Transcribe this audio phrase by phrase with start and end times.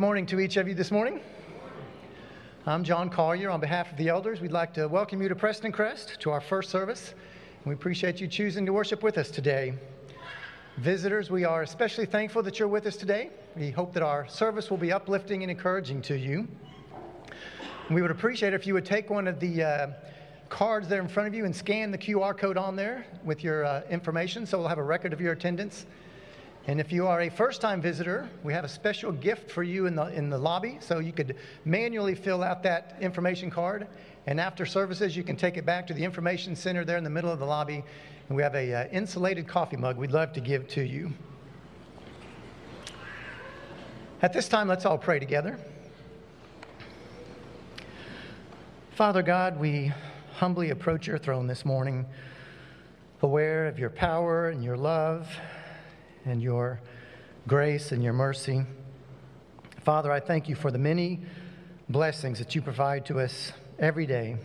[0.00, 1.20] Good morning to each of you this morning.
[2.64, 3.50] I'm John Collier.
[3.50, 6.70] On behalf of the elders, we'd like to welcome you to Prestoncrest, to our first
[6.70, 7.12] service.
[7.66, 9.74] We appreciate you choosing to worship with us today.
[10.78, 13.28] Visitors, we are especially thankful that you're with us today.
[13.54, 16.48] We hope that our service will be uplifting and encouraging to you.
[17.90, 19.86] We would appreciate if you would take one of the uh,
[20.48, 23.66] cards there in front of you and scan the QR code on there with your
[23.66, 25.84] uh, information so we'll have a record of your attendance.
[26.66, 29.86] And if you are a first time visitor, we have a special gift for you
[29.86, 30.76] in the, in the lobby.
[30.80, 33.86] So you could manually fill out that information card.
[34.26, 37.10] And after services, you can take it back to the information center there in the
[37.10, 37.82] middle of the lobby.
[38.28, 41.12] And we have a uh, insulated coffee mug we'd love to give to you.
[44.22, 45.58] At this time, let's all pray together.
[48.92, 49.92] Father God, we
[50.34, 52.04] humbly approach your throne this morning,
[53.22, 55.26] aware of your power and your love
[56.24, 56.80] and your
[57.46, 58.64] grace and your mercy.
[59.84, 61.20] Father, I thank you for the many
[61.88, 64.36] blessings that you provide to us every day.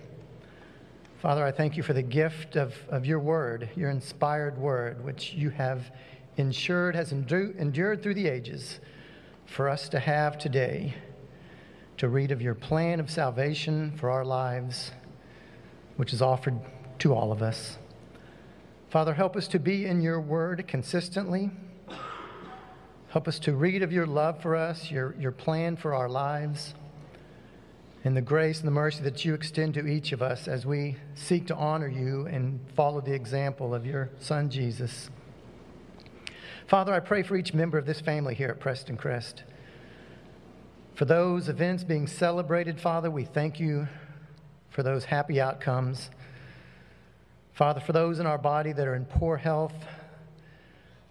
[1.21, 5.33] Father, I thank you for the gift of, of your word, your inspired word, which
[5.33, 5.91] you have
[6.37, 8.79] ensured has endured through the ages
[9.45, 10.93] for us to have today,
[11.97, 14.91] to read of your plan of salvation for our lives,
[15.97, 16.59] which is offered
[16.99, 17.77] to all of us.
[18.89, 21.51] Father, help us to be in your word consistently
[23.15, 26.75] Help us to read of your love for us, your, your plan for our lives,
[28.03, 30.97] and the grace and the mercy that you extend to each of us as we
[31.13, 35.09] seek to honor you and follow the example of your Son, Jesus.
[36.67, 39.43] Father, I pray for each member of this family here at Prestoncrest.
[40.95, 43.87] For those events being celebrated, Father, we thank you
[44.69, 46.09] for those happy outcomes.
[47.53, 49.85] Father, for those in our body that are in poor health,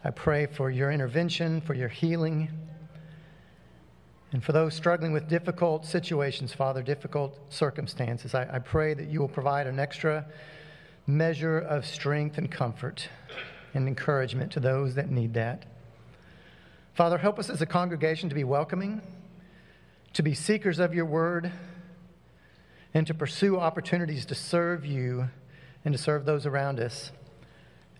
[0.06, 2.51] I pray for your intervention, for your healing.
[4.33, 9.21] And for those struggling with difficult situations, Father, difficult circumstances, I, I, pray that you
[9.21, 10.27] will provide an extra
[11.06, 13.09] measure of strength and comfort
[13.73, 15.64] and encouragement to those that need that.
[16.93, 19.00] Father, help us as a congregation to be welcoming,
[20.12, 21.50] to be seekers of your word,
[22.93, 25.31] and to pursue opportunities to serve you
[25.83, 27.11] and to serve those around us.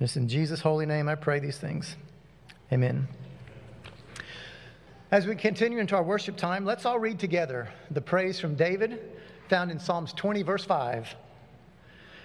[0.01, 1.97] It's in Jesus' holy name I pray these things.
[2.73, 3.07] Amen.
[5.11, 9.01] As we continue into our worship time, let's all read together the praise from David
[9.49, 11.15] found in Psalms 20, verse 5.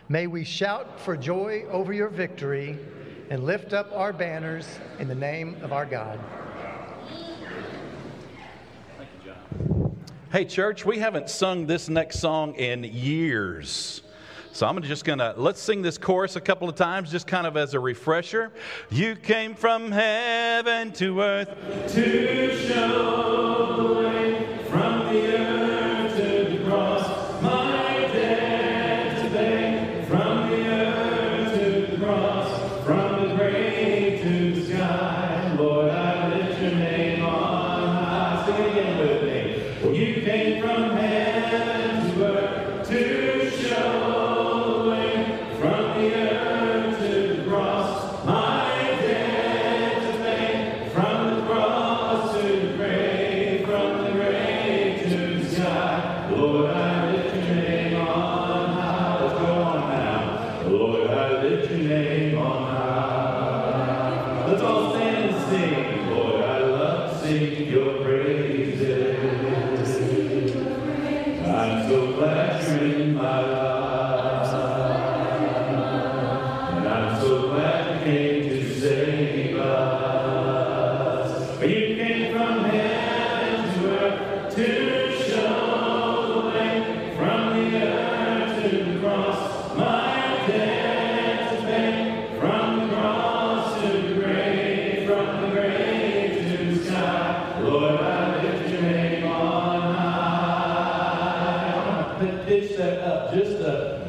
[0.07, 2.79] May we shout for joy over your victory
[3.29, 6.19] and lift up our banners in the name of our God.
[8.97, 9.95] Thank you, John.
[10.31, 14.01] Hey, church, we haven't sung this next song in years.
[14.59, 17.47] So I'm just going to, let's sing this chorus a couple of times, just kind
[17.47, 18.51] of as a refresher.
[18.89, 21.47] You came from heaven to earth
[21.93, 25.68] to show the way from the earth
[83.73, 86.51] to earth to show
[87.17, 91.57] from the earth to the cross my death to
[92.39, 98.41] from the cross to the grave from the grave into star Lord have
[99.21, 101.73] come on high.
[101.75, 103.99] I'm gonna pitch that up just a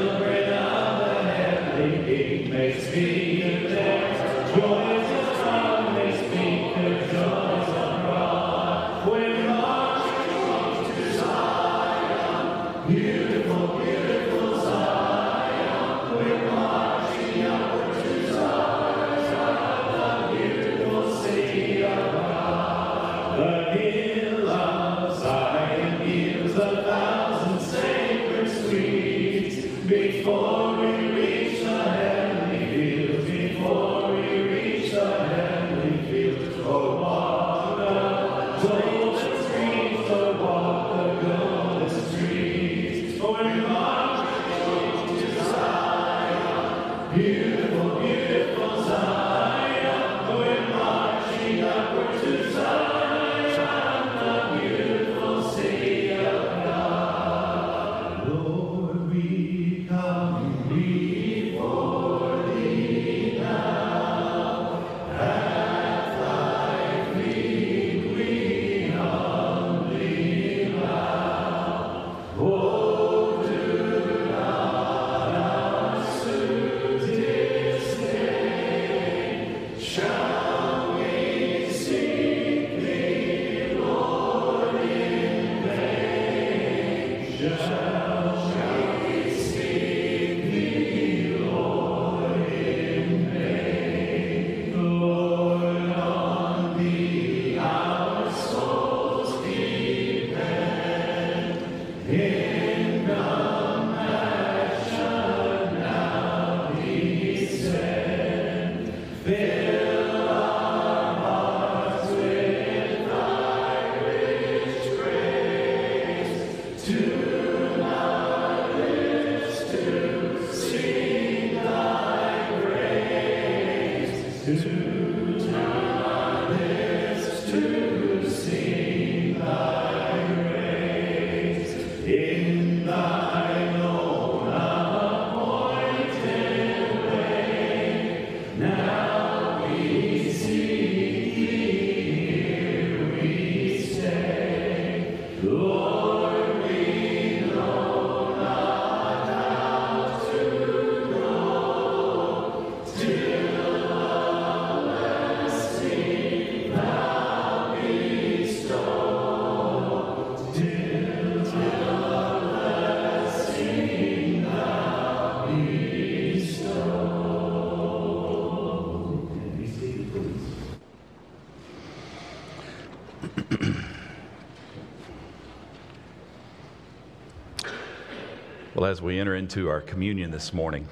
[178.81, 180.87] Well, as we enter into our communion this morning,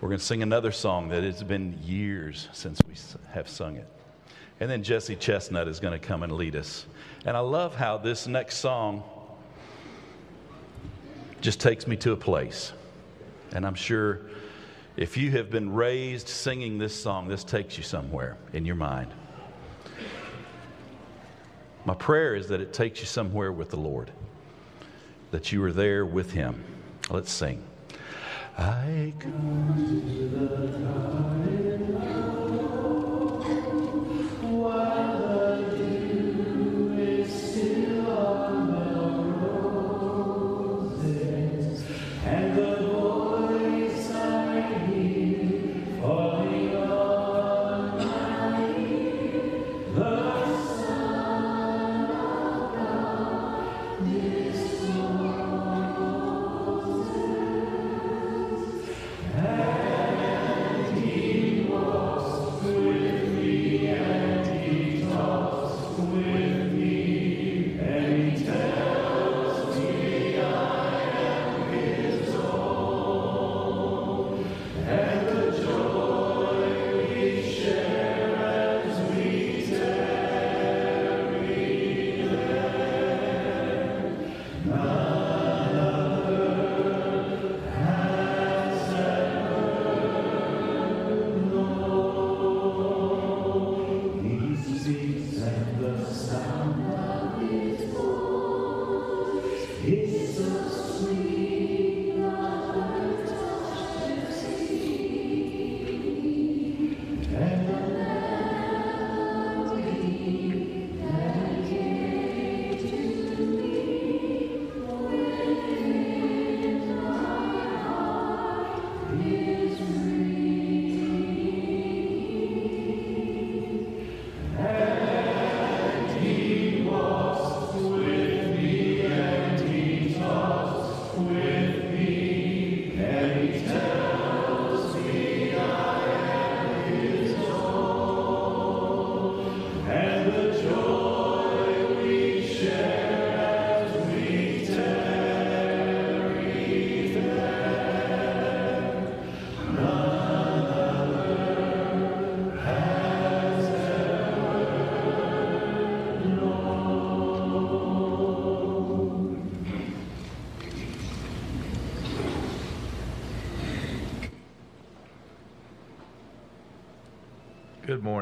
[0.00, 2.94] we're going to sing another song that it's been years since we
[3.30, 3.86] have sung it.
[4.58, 6.86] And then Jesse Chestnut is going to come and lead us.
[7.26, 9.02] And I love how this next song
[11.42, 12.72] just takes me to a place.
[13.52, 14.22] And I'm sure
[14.96, 19.12] if you have been raised singing this song, this takes you somewhere in your mind.
[21.84, 24.10] My prayer is that it takes you somewhere with the Lord
[25.36, 26.64] that you are there with him.
[27.10, 27.62] Let's sing.
[28.56, 30.46] I come to the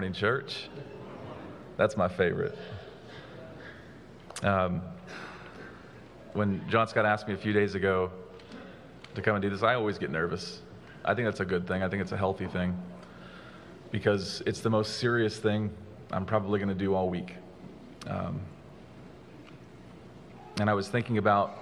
[0.04, 0.68] morning, church.
[1.78, 2.58] That's my favorite.
[4.42, 4.82] Um,
[6.34, 8.10] when John Scott asked me a few days ago
[9.14, 10.60] to come and do this, I always get nervous.
[11.06, 11.82] I think that's a good thing.
[11.82, 12.76] I think it's a healthy thing
[13.92, 15.70] because it's the most serious thing
[16.12, 17.36] I'm probably going to do all week.
[18.06, 18.42] Um,
[20.60, 21.56] and I was thinking about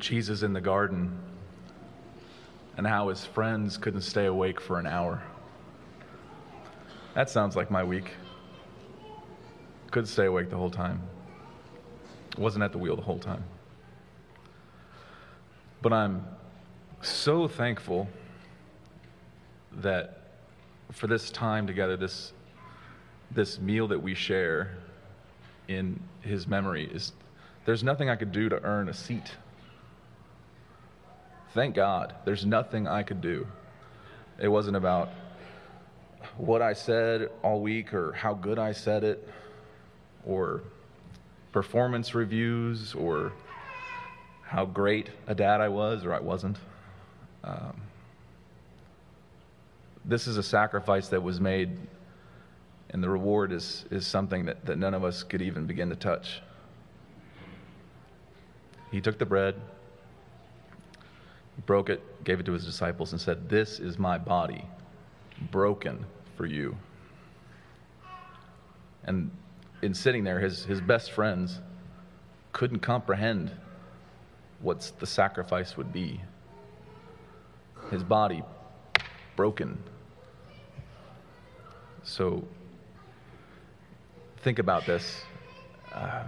[0.00, 1.16] Jesus in the garden
[2.76, 5.22] and how his friends couldn't stay awake for an hour.
[7.16, 8.10] That sounds like my week.
[9.90, 11.00] Couldn't stay awake the whole time.
[12.36, 13.42] Wasn't at the wheel the whole time.
[15.80, 16.26] But I'm
[17.00, 18.06] so thankful
[19.78, 20.24] that
[20.92, 22.34] for this time together, this,
[23.30, 24.76] this meal that we share
[25.68, 27.12] in his memory is
[27.64, 29.32] there's nothing I could do to earn a seat.
[31.54, 33.46] Thank God, there's nothing I could do.
[34.38, 35.08] It wasn't about
[36.36, 39.28] what I said all week or how good I said it
[40.24, 40.62] or
[41.52, 43.32] performance reviews or
[44.42, 46.58] how great a dad I was or I wasn't.
[47.42, 47.80] Um,
[50.04, 51.78] this is a sacrifice that was made,
[52.90, 55.96] and the reward is, is something that, that none of us could even begin to
[55.96, 56.42] touch.
[58.92, 59.56] He took the bread,
[61.66, 64.64] broke it, gave it to his disciples, and said, This is my body,
[65.50, 66.04] broken
[66.36, 66.76] for you.
[69.04, 69.30] And
[69.82, 71.60] in sitting there, his, his best friends
[72.52, 73.50] couldn't comprehend
[74.60, 76.20] what the sacrifice would be.
[77.90, 78.42] His body
[79.36, 79.78] broken.
[82.02, 82.44] So
[84.38, 85.22] think about this.
[85.92, 86.24] Uh,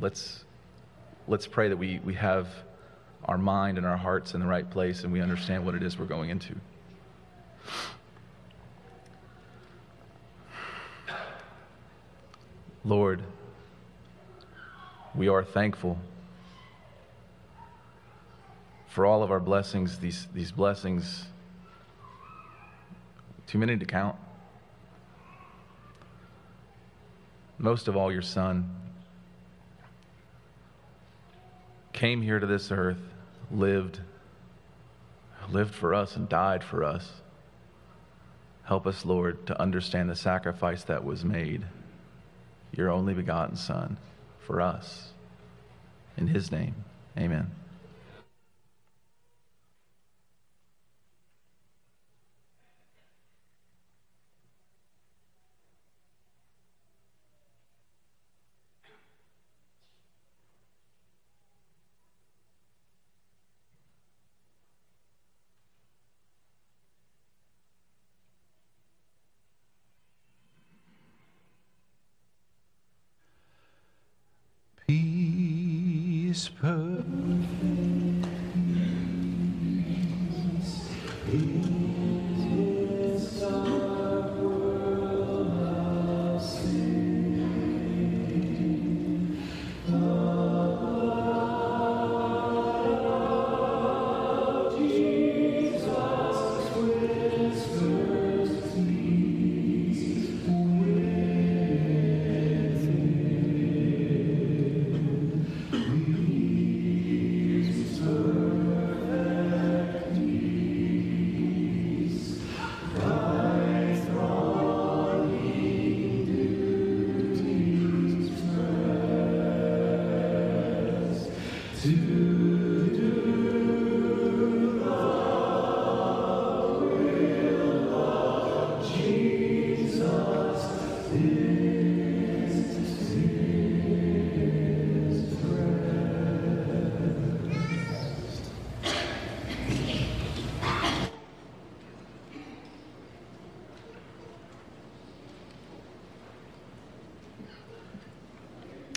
[0.00, 0.44] let's,
[1.26, 2.48] let's pray that we, we have
[3.24, 5.98] our mind and our hearts in the right place and we understand what it is
[5.98, 6.54] we're going into.
[12.84, 13.22] Lord,
[15.14, 15.98] we are thankful
[18.86, 21.26] for all of our blessings, these, these blessings,
[23.46, 24.16] too many to count.
[27.58, 28.76] Most of all, your Son
[31.92, 33.00] came here to this earth,
[33.50, 33.98] lived,
[35.50, 37.10] lived for us, and died for us.
[38.62, 41.64] Help us, Lord, to understand the sacrifice that was made
[42.72, 43.96] your only begotten Son,
[44.40, 45.10] for us.
[46.16, 46.74] In his name,
[47.16, 47.50] amen.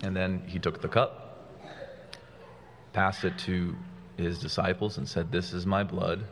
[0.02, 1.38] And then he took the cup,
[2.92, 3.74] passed it to
[4.16, 6.24] his disciples, and said, This is my blood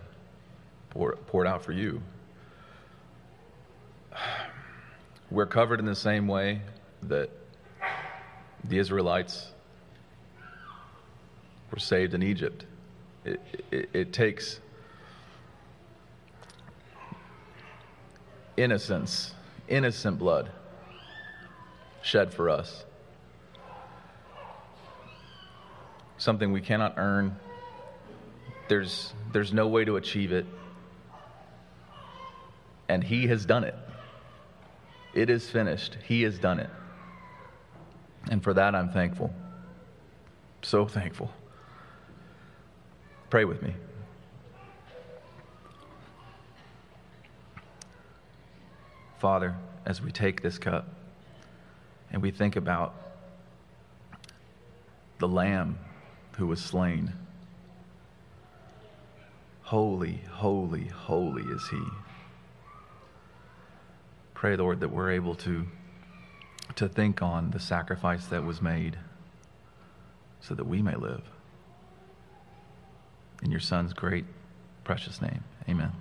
[0.91, 2.03] pour, poured out for you.
[5.31, 6.61] We're covered in the same way
[7.03, 7.31] that
[8.65, 9.53] the Israelites
[11.71, 12.65] were saved in Egypt.
[13.25, 14.61] It, it, it takes
[18.57, 19.35] innocence,
[19.69, 20.51] innocent blood
[22.03, 22.85] shed for us.
[26.21, 27.35] Something we cannot earn.
[28.69, 30.47] There's, there's no way to achieve it.
[32.89, 33.75] And He has done it.
[35.15, 35.97] It is finished.
[36.07, 36.71] He has done it.
[38.31, 39.33] And for that, I'm thankful.
[40.63, 41.33] So thankful.
[43.31, 43.75] Pray with me.
[49.19, 49.57] Father,
[49.87, 50.89] as we take this cup
[52.11, 52.95] and we think about
[55.19, 55.79] the Lamb
[56.41, 57.13] who was slain,
[59.61, 61.83] holy, holy, holy is He.
[64.33, 65.67] Pray, Lord, that we're able to,
[66.77, 68.97] to think on the sacrifice that was made
[70.41, 71.25] so that we may live.
[73.43, 74.25] In your Son's great,
[74.83, 75.93] precious name, amen.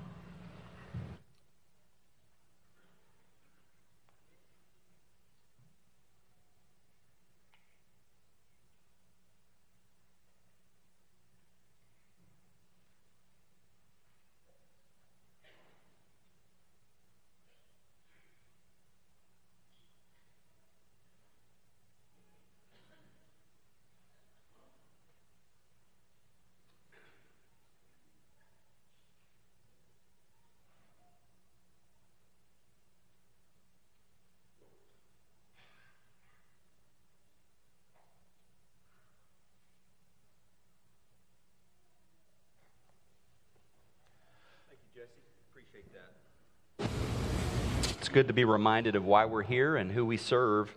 [48.10, 50.76] It's good to be reminded of why we're here and who we serve.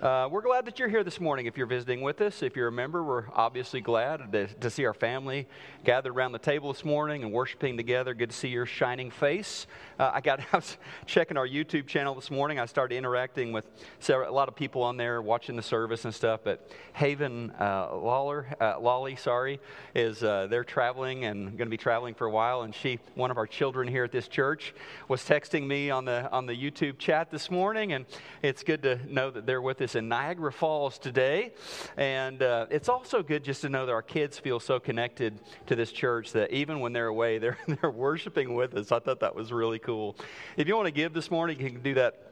[0.00, 2.44] Uh, we're glad that you're here this morning if you're visiting with us.
[2.44, 5.48] If you're a member, we're obviously glad to, to see our family
[5.82, 8.14] gathered around the table this morning and worshiping together.
[8.14, 9.66] Good to see your shining face.
[9.98, 12.60] Uh, I got I was checking our YouTube channel this morning.
[12.60, 13.64] I started interacting with
[13.98, 16.42] several, a lot of people on there watching the service and stuff.
[16.44, 19.58] But Haven uh, Lawler, uh, Lolly, sorry,
[19.96, 22.62] is uh, they're traveling and going to be traveling for a while.
[22.62, 24.74] And she, one of our children here at this church,
[25.08, 28.06] was texting me on the on the YouTube chat this morning, and
[28.42, 31.52] it's good to know that they're with us in Niagara Falls today.
[31.96, 35.76] And uh, it's also good just to know that our kids feel so connected to
[35.76, 38.92] this church that even when they're away, they're they're worshiping with us.
[38.92, 40.16] I thought that was really cool.
[40.56, 42.28] If you want to give this morning, you can do that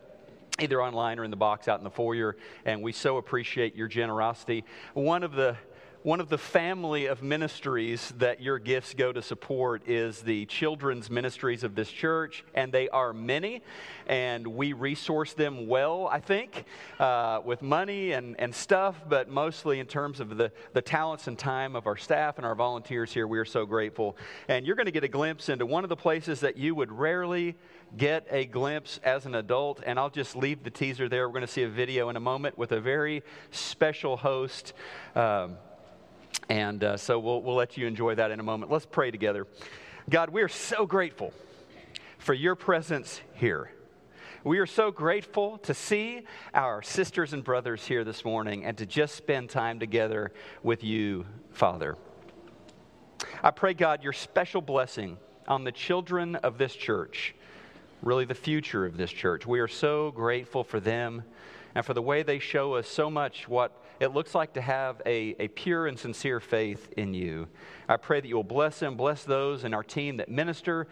[0.59, 3.89] either online or in the box out in the foyer, and we so appreciate your
[3.89, 4.65] generosity.
[4.95, 5.57] One of the
[6.03, 11.11] one of the family of ministries that your gifts go to support is the children's
[11.11, 13.63] ministries of this church, and they are many,
[14.07, 16.65] and we resource them well, I think,
[17.01, 21.39] uh, with money and, and stuff, but mostly in terms of the, the talents and
[21.39, 23.27] time of our staff and our volunteers here.
[23.27, 24.17] We are so grateful.
[24.49, 26.93] And you're going to get a glimpse into one of the places that you would
[26.93, 27.57] rarely
[27.97, 31.29] get a glimpse as an adult, and I'll just leave the teaser there.
[31.29, 34.73] We're going to see a video in a moment with a very special host.
[35.15, 35.57] Um,
[36.49, 38.71] and uh, so we'll, we'll let you enjoy that in a moment.
[38.71, 39.47] Let's pray together.
[40.09, 41.33] God, we are so grateful
[42.19, 43.71] for your presence here.
[44.45, 46.23] We are so grateful to see
[46.55, 50.33] our sisters and brothers here this morning and to just spend time together
[50.63, 51.97] with you, Father.
[53.43, 57.35] I pray, God, your special blessing on the children of this church,
[58.03, 59.47] really the future of this church.
[59.47, 61.25] We are so grateful for them
[61.75, 65.01] and for the way they show us so much what it looks like to have
[65.07, 67.49] a, a pure and sincere faith in you.
[67.89, 70.87] I pray that you will bless them, bless those in our team that minister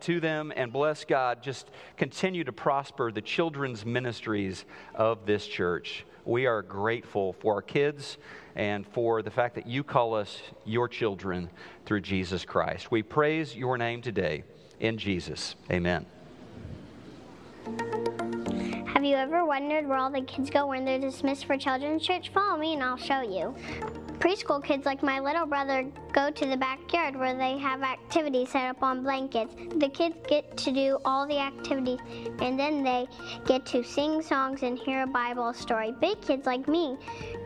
[0.00, 1.42] to them, and bless God.
[1.42, 6.04] Just continue to prosper the children's ministries of this church.
[6.24, 8.18] We are grateful for our kids
[8.54, 11.48] and for the fact that you call us your children
[11.86, 12.90] through Jesus Christ.
[12.90, 14.44] We praise your name today
[14.80, 15.54] in Jesus.
[15.70, 16.17] Amen.
[19.18, 22.30] Ever wondered where all the kids go when they're dismissed for children's church?
[22.30, 23.54] Follow me and I'll show you.
[24.18, 28.70] Preschool kids like my little brother go to the backyard where they have activities set
[28.70, 29.54] up on blankets.
[29.76, 32.00] The kids get to do all the activities
[32.40, 33.06] and then they
[33.46, 35.92] get to sing songs and hear a Bible story.
[36.00, 36.96] Big kids like me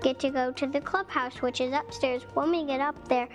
[0.03, 2.23] get to go to the clubhouse, which is upstairs.
[2.35, 3.29] When we get up there,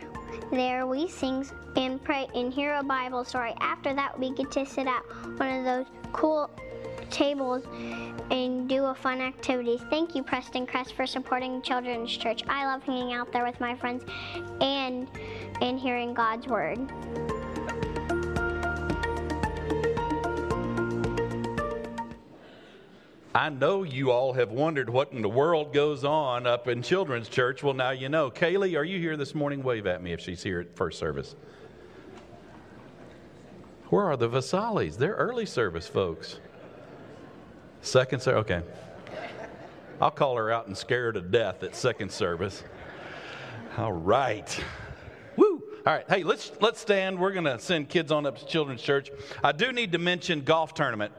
[0.52, 1.45] there we sing
[1.76, 3.54] and pray and hear a Bible story.
[3.62, 5.04] After that, we get to sit at
[5.38, 6.50] one of those cool
[7.10, 7.63] tables
[8.32, 9.82] and do a fun activities.
[9.89, 12.43] Thank you, Prestoncrest, for supporting Children's Church.
[12.48, 14.04] I love hanging out there with my friends
[14.62, 15.08] and
[15.62, 16.80] and hearing God's word.
[23.38, 27.30] I know you all have wondered what in the world goes on up in Children's
[27.30, 27.62] Church.
[27.62, 28.32] Well, now you know.
[28.32, 29.62] Kaylee, are you here this morning?
[29.62, 31.36] Wave at me if she's here at first service.
[33.89, 34.98] Where are the Vasalis?
[34.98, 36.39] They're early service folks.
[37.82, 38.62] Second service, okay.
[40.00, 42.63] I'll call her out and scare her to death at second service.
[43.78, 44.63] All right.
[45.36, 45.63] Woo!
[45.88, 47.18] All right, hey, let's let's stand.
[47.18, 49.10] We're going to send kids on up to Children's Church.
[49.42, 51.13] I do need to mention golf tournament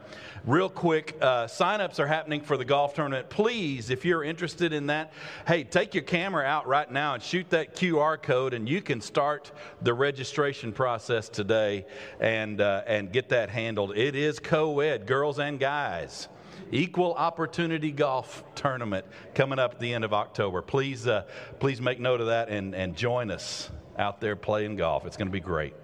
[0.45, 1.17] real quick.
[1.23, 3.31] Uh, sign-ups are happening for the golf tournament.
[3.31, 5.13] Please, if you're interested in that,
[5.47, 9.01] hey, take your camera out right now and shoot that QR code, and you can
[9.01, 11.87] start the registration process today
[12.21, 13.97] and uh, and get that handled.
[13.97, 16.29] It is co-ed, girls and guys.
[16.71, 20.63] Equal Opportunity Golf Tournament coming up at the end of October.
[20.63, 21.25] Please, uh,
[21.59, 25.07] please make note of that and, and join us out there playing golf.
[25.07, 25.75] It's going to be great.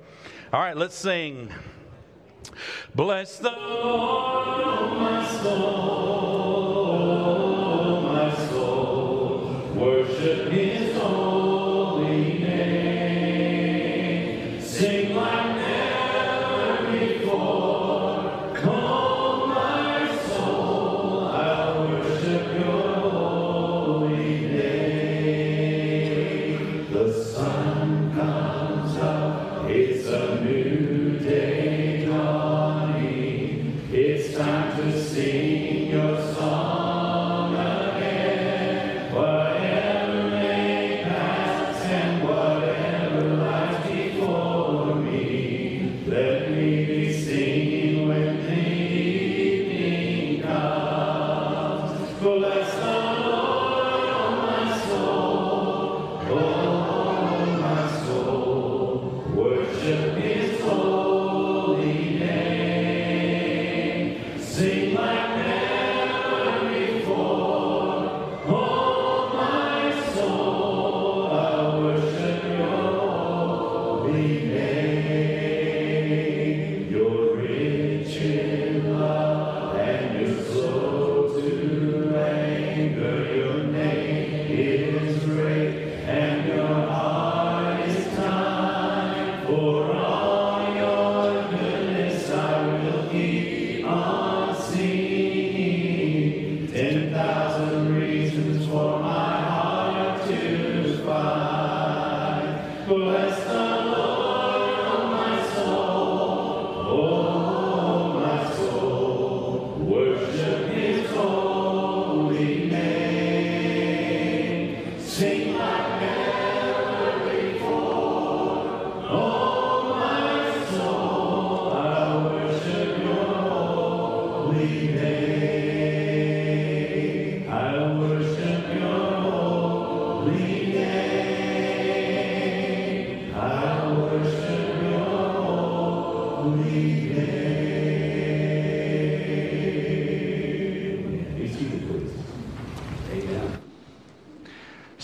[0.53, 1.51] All right, let's sing.
[2.95, 6.54] Bless the Lord, oh my soul,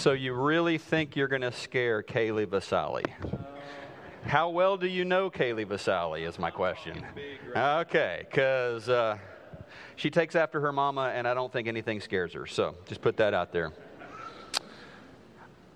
[0.01, 3.05] So you really think you're going to scare Kaylee Vasali?
[4.25, 7.05] How well do you know Kaylee Vasali is my question.
[7.55, 9.19] Okay, because uh,
[9.97, 12.47] she takes after her mama, and I don't think anything scares her.
[12.47, 13.73] So just put that out there.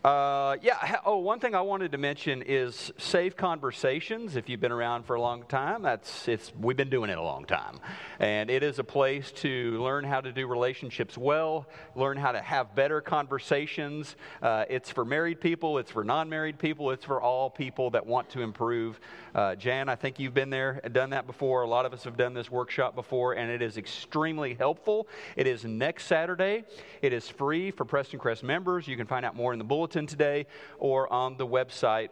[0.04, 0.98] Uh, yeah.
[1.06, 4.36] Oh, one thing I wanted to mention is safe conversations.
[4.36, 6.52] If you've been around for a long time, that's it's.
[6.60, 7.80] We've been doing it a long time,
[8.18, 12.42] and it is a place to learn how to do relationships well, learn how to
[12.42, 14.16] have better conversations.
[14.42, 18.28] Uh, it's for married people, it's for non-married people, it's for all people that want
[18.28, 19.00] to improve.
[19.34, 21.62] Uh, Jan, I think you've been there, and done that before.
[21.62, 25.08] A lot of us have done this workshop before, and it is extremely helpful.
[25.34, 26.64] It is next Saturday.
[27.00, 28.86] It is free for Prestoncrest members.
[28.86, 30.46] You can find out more in the bulletin today
[30.78, 32.09] or on the website.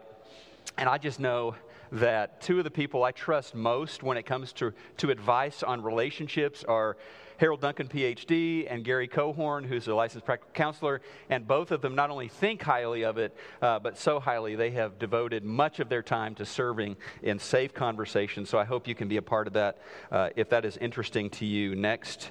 [0.79, 1.55] And I just know
[1.93, 5.83] that two of the people I trust most when it comes to, to advice on
[5.83, 6.97] relationships are
[7.37, 11.03] Harold Duncan, PhD, and Gary Cohorn, who's a licensed practical counselor.
[11.29, 14.71] And both of them not only think highly of it, uh, but so highly they
[14.71, 18.47] have devoted much of their time to serving in safe conversation.
[18.47, 19.79] So I hope you can be a part of that
[20.13, 22.31] uh, if that is interesting to you next,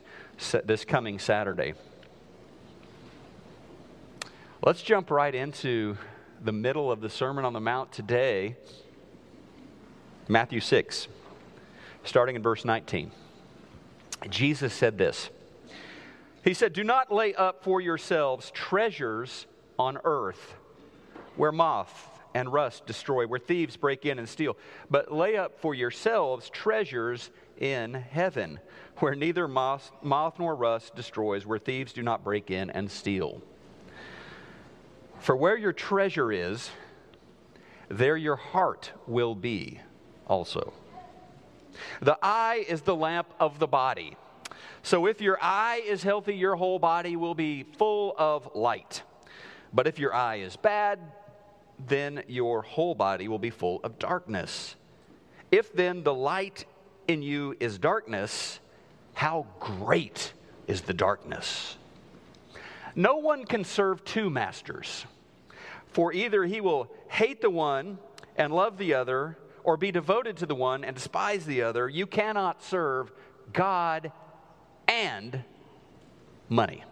[0.64, 1.74] this coming Saturday.
[4.64, 5.98] Let's jump right into
[6.44, 8.58] the middle of the Sermon on the Mount today,
[10.28, 11.08] Matthew 6,
[12.04, 13.12] starting in verse 19.
[14.30, 15.32] Jesus said this
[16.44, 19.48] He said, Do not lay up for yourselves treasures
[19.80, 20.54] on earth
[21.38, 24.56] where moth and rust destroy, where thieves break in and steal,
[24.92, 28.60] but lay up for yourselves treasures in heaven
[28.98, 33.42] where neither moth, moth nor rust destroys, where thieves do not break in and steal.
[35.22, 36.72] For where your treasure is,
[37.90, 39.80] there your heart will be
[40.26, 40.74] also.
[42.02, 44.18] The eye is the lamp of the body.
[44.82, 49.04] So if your eye is healthy, your whole body will be full of light.
[49.72, 51.00] But if your eye is bad,
[51.88, 54.76] then your whole body will be full of darkness.
[55.52, 56.66] If then the light
[57.08, 58.60] in you is darkness,
[59.14, 60.34] how great
[60.68, 61.78] is the darkness?
[62.96, 65.06] No one can serve two masters,
[65.88, 67.98] for either he will hate the one
[68.36, 71.88] and love the other, or be devoted to the one and despise the other.
[71.88, 73.12] You cannot serve
[73.54, 74.12] God
[74.88, 75.44] and
[76.50, 76.84] money.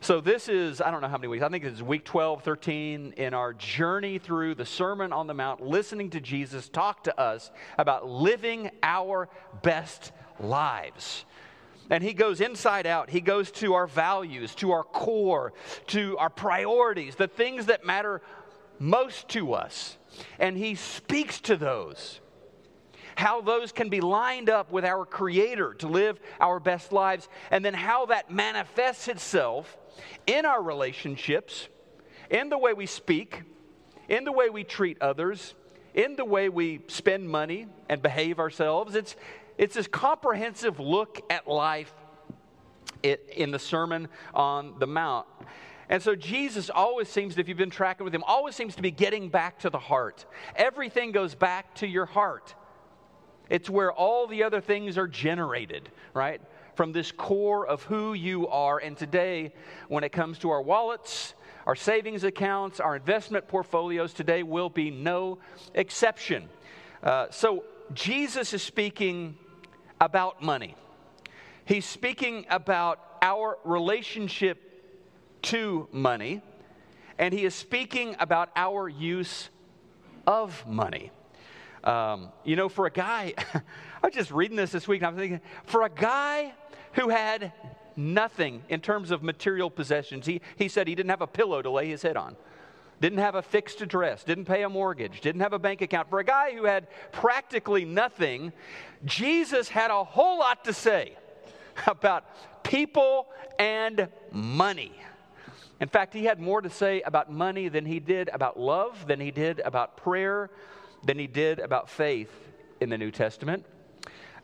[0.00, 3.14] So, this is, I don't know how many weeks, I think it's week 12, 13
[3.16, 7.50] in our journey through the Sermon on the Mount, listening to Jesus talk to us
[7.78, 9.28] about living our
[9.62, 11.24] best lives.
[11.90, 13.10] And he goes inside out.
[13.10, 15.52] He goes to our values, to our core,
[15.88, 18.20] to our priorities, the things that matter
[18.78, 19.96] most to us.
[20.38, 22.20] And he speaks to those
[23.18, 27.64] how those can be lined up with our Creator to live our best lives, and
[27.64, 29.76] then how that manifests itself
[30.24, 31.68] in our relationships,
[32.30, 33.42] in the way we speak,
[34.08, 35.54] in the way we treat others,
[35.94, 38.94] in the way we spend money and behave ourselves.
[38.94, 39.16] It's,
[39.58, 41.92] it's this comprehensive look at life
[43.02, 45.26] in the Sermon on the Mount.
[45.90, 48.90] And so Jesus always seems, if you've been tracking with him, always seems to be
[48.90, 50.26] getting back to the heart.
[50.54, 52.54] Everything goes back to your heart.
[53.48, 56.40] It's where all the other things are generated, right?
[56.74, 58.78] From this core of who you are.
[58.78, 59.54] And today,
[59.88, 61.34] when it comes to our wallets,
[61.66, 65.38] our savings accounts, our investment portfolios, today will be no
[65.74, 66.48] exception.
[67.02, 69.38] Uh, so, Jesus is speaking
[70.00, 70.74] about money.
[71.64, 74.68] He's speaking about our relationship
[75.42, 76.42] to money,
[77.18, 79.50] and he is speaking about our use
[80.26, 81.10] of money.
[81.84, 85.16] Um, you know, for a guy, I was just reading this this week, and I'm
[85.16, 86.52] thinking, for a guy
[86.92, 87.52] who had
[87.96, 91.70] nothing in terms of material possessions, he, he said he didn't have a pillow to
[91.70, 92.36] lay his head on,
[93.00, 96.10] didn't have a fixed address, didn't pay a mortgage, didn't have a bank account.
[96.10, 98.52] For a guy who had practically nothing,
[99.04, 101.16] Jesus had a whole lot to say
[101.86, 102.24] about
[102.64, 103.28] people
[103.58, 104.92] and money.
[105.80, 109.20] In fact, he had more to say about money than he did about love, than
[109.20, 110.50] he did about prayer,
[111.04, 112.32] than he did about faith
[112.80, 113.64] in the New Testament.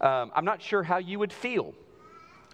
[0.01, 1.75] Um, I'm not sure how you would feel,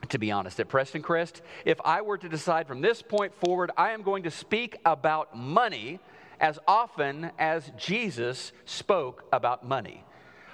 [0.09, 3.91] to be honest, at Prestoncrest, if I were to decide from this point forward, I
[3.91, 6.01] am going to speak about money
[6.41, 10.05] as often as Jesus spoke about money.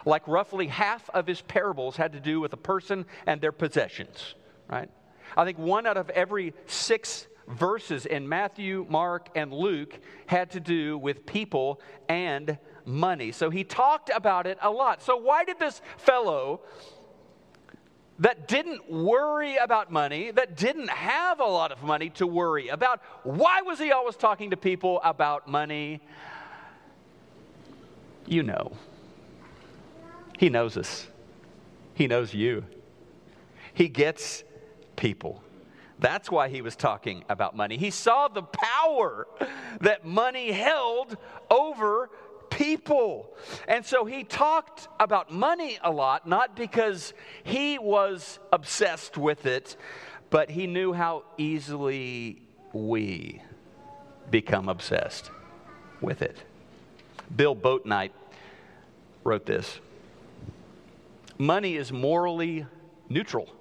[0.05, 4.35] Like roughly half of his parables had to do with a person and their possessions,
[4.69, 4.91] right?
[5.37, 10.61] I think one out of every six verses in Matthew, Mark, and Luke had to
[10.61, 13.33] do with people and money.
[13.33, 15.03] So he talked about it a lot.
[15.03, 16.61] So, why did this fellow
[18.19, 23.01] that didn't worry about money, that didn't have a lot of money to worry about,
[23.25, 26.01] why was he always talking to people about money?
[28.27, 28.73] You know.
[30.39, 31.07] He knows us,
[31.95, 32.65] he knows you.
[33.73, 34.45] He gets
[34.97, 35.43] people.
[35.99, 37.77] That's why he was talking about money.
[37.79, 39.27] He saw the power
[39.81, 41.17] that money held
[41.51, 42.11] over
[42.57, 43.37] people.
[43.69, 47.13] And so he talked about money a lot, not because
[47.45, 49.77] he was obsessed with it,
[50.31, 52.41] but he knew how easily
[52.73, 53.43] we
[54.31, 55.31] become obsessed
[56.01, 56.43] with it.
[57.35, 58.13] Bill Boatnight
[59.23, 59.79] wrote this
[61.39, 62.67] Money is morally
[63.11, 63.53] neutral.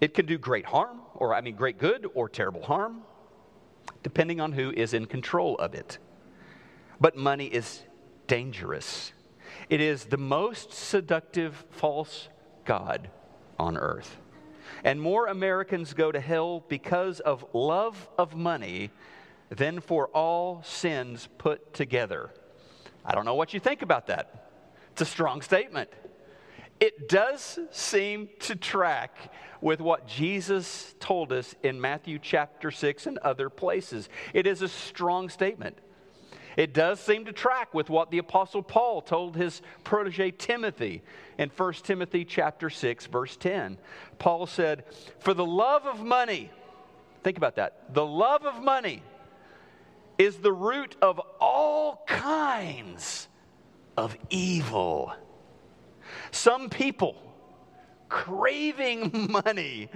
[0.00, 3.00] It can do great harm, or I mean, great good or terrible harm,
[4.02, 5.98] depending on who is in control of it.
[7.00, 7.82] But money is
[8.26, 9.12] dangerous.
[9.68, 12.28] It is the most seductive false
[12.64, 13.10] God
[13.58, 14.18] on earth.
[14.84, 18.90] And more Americans go to hell because of love of money
[19.50, 22.30] than for all sins put together.
[23.04, 24.50] I don't know what you think about that.
[24.92, 25.90] It's a strong statement.
[26.80, 33.18] It does seem to track with what Jesus told us in Matthew chapter 6 and
[33.18, 34.08] other places.
[34.32, 35.78] It is a strong statement.
[36.58, 41.02] It does seem to track with what the apostle Paul told his protege Timothy
[41.38, 43.78] in 1 Timothy chapter 6 verse 10.
[44.18, 44.84] Paul said,
[45.20, 46.50] "For the love of money,
[47.22, 47.94] think about that.
[47.94, 49.04] The love of money
[50.18, 53.28] is the root of all kinds
[53.96, 55.12] of evil."
[56.32, 57.22] Some people
[58.08, 59.90] craving money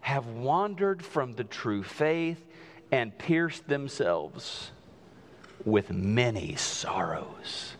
[0.00, 2.44] have wandered from the true faith
[2.90, 4.72] and pierced themselves
[5.64, 7.74] with many sorrows.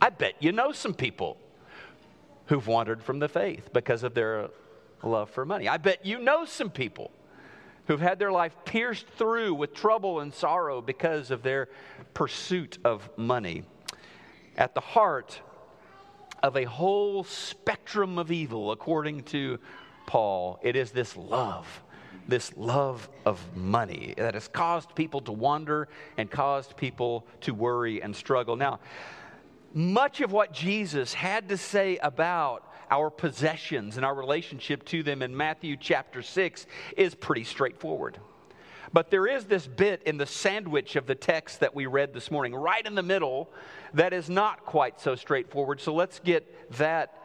[0.00, 1.36] I bet you know some people
[2.46, 4.48] who've wandered from the faith because of their
[5.02, 5.68] love for money.
[5.68, 7.10] I bet you know some people
[7.86, 11.68] who've had their life pierced through with trouble and sorrow because of their
[12.14, 13.64] pursuit of money.
[14.56, 15.40] At the heart
[16.42, 19.58] of a whole spectrum of evil, according to
[20.06, 21.82] Paul, it is this love,
[22.28, 28.02] this love of money that has caused people to wander and caused people to worry
[28.02, 28.56] and struggle.
[28.56, 28.80] Now,
[29.74, 35.22] much of what Jesus had to say about our possessions and our relationship to them
[35.22, 36.66] in Matthew chapter 6
[36.96, 38.18] is pretty straightforward.
[38.92, 42.30] But there is this bit in the sandwich of the text that we read this
[42.30, 43.48] morning, right in the middle,
[43.94, 45.80] that is not quite so straightforward.
[45.80, 47.21] So let's get that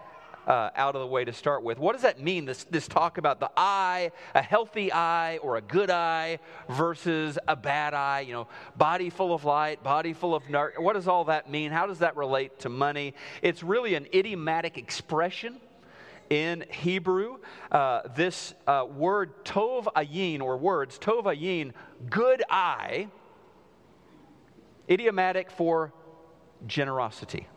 [0.48, 1.78] uh, out of the way to start with.
[1.78, 5.62] What does that mean, this, this talk about the eye, a healthy eye or a
[5.62, 6.40] good eye
[6.70, 8.22] versus a bad eye?
[8.22, 10.80] You know, body full of light, body full of dark.
[10.80, 11.72] What does all that mean?
[11.72, 13.14] How does that relate to money?
[13.42, 15.60] It's really an idiomatic expression
[16.30, 17.38] in Hebrew.
[17.72, 21.74] Uh, this uh, word tov ayin, or words tov ayin,
[22.10, 23.10] good eye,
[24.90, 25.94] idiomatic for
[26.66, 27.48] generosity,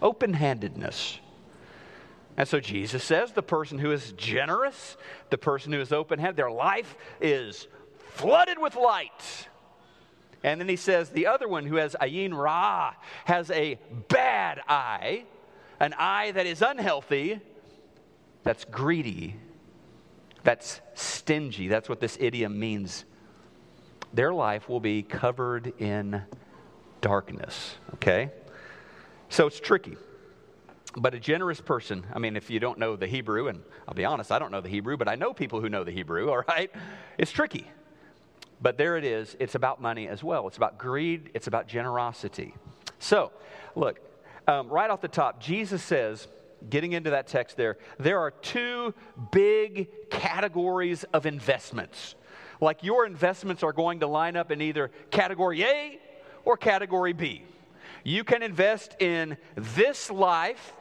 [0.00, 1.20] open handedness.
[2.36, 4.96] And so Jesus says the person who is generous,
[5.30, 7.68] the person who is open handed, their life is
[8.14, 9.48] flooded with light.
[10.42, 13.78] And then he says the other one who has ayin ra has a
[14.08, 15.24] bad eye,
[15.80, 17.40] an eye that is unhealthy,
[18.42, 19.36] that's greedy,
[20.44, 21.68] that's stingy.
[21.68, 23.04] That's what this idiom means.
[24.12, 26.22] Their life will be covered in
[27.00, 28.30] darkness, okay?
[29.30, 29.96] So it's tricky.
[30.96, 34.04] But a generous person, I mean, if you don't know the Hebrew, and I'll be
[34.04, 36.42] honest, I don't know the Hebrew, but I know people who know the Hebrew, all
[36.48, 36.70] right?
[37.18, 37.66] It's tricky.
[38.60, 39.36] But there it is.
[39.40, 40.46] It's about money as well.
[40.46, 42.54] It's about greed, it's about generosity.
[42.98, 43.32] So,
[43.74, 43.98] look,
[44.46, 46.28] um, right off the top, Jesus says,
[46.70, 48.94] getting into that text there, there are two
[49.32, 52.14] big categories of investments.
[52.60, 55.98] Like your investments are going to line up in either category A
[56.44, 57.42] or category B.
[58.04, 60.74] You can invest in this life,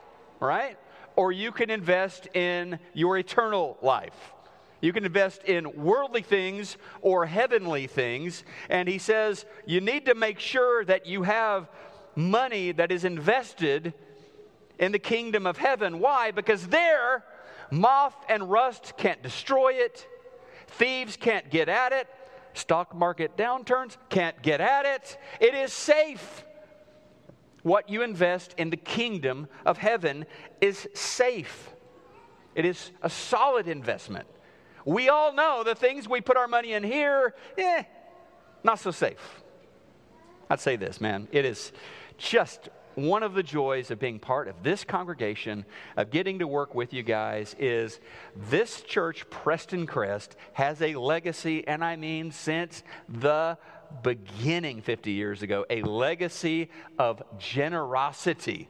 [0.44, 0.78] right?
[1.16, 4.34] Or you can invest in your eternal life.
[4.82, 8.44] You can invest in worldly things or heavenly things.
[8.70, 11.70] And he says you need to make sure that you have
[12.16, 13.94] money that is invested
[14.78, 16.00] in the kingdom of heaven.
[16.00, 16.32] Why?
[16.32, 17.24] Because there,
[17.72, 20.06] moth and rust can't destroy it,
[20.68, 22.08] thieves can't get at it,
[22.54, 25.18] stock market downturns can't get at it.
[25.40, 26.44] It is safe.
[27.64, 30.26] What you invest in the kingdom of heaven
[30.62, 31.72] is safe.
[32.56, 34.28] It is a solid investment.
[34.86, 37.84] We all know the things we put our money in here, eh,
[38.64, 39.42] not so safe.
[40.50, 41.28] I'd say this, man.
[41.32, 41.72] It is
[42.18, 45.66] just one of the joys of being part of this congregation,
[45.98, 48.00] of getting to work with you guys, is
[48.36, 53.58] this church, Prestoncrest, has a legacy, and I mean since the
[54.02, 58.70] beginning 50 years ago, a legacy of generosity.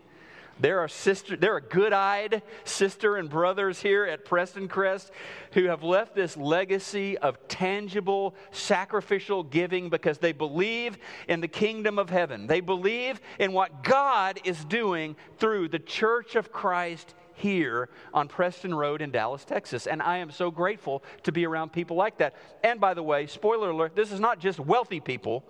[0.59, 5.09] There are sister, there are good-eyed sister and brothers here at Prestoncrest
[5.53, 10.97] who have left this legacy of tangible sacrificial giving because they believe
[11.28, 12.45] in the kingdom of heaven.
[12.45, 18.73] They believe in what God is doing through the Church of Christ here on Preston
[18.73, 19.88] Road in Dallas, Texas.
[19.88, 22.36] And I am so grateful to be around people like that.
[22.63, 25.43] And by the way, spoiler alert, this is not just wealthy people.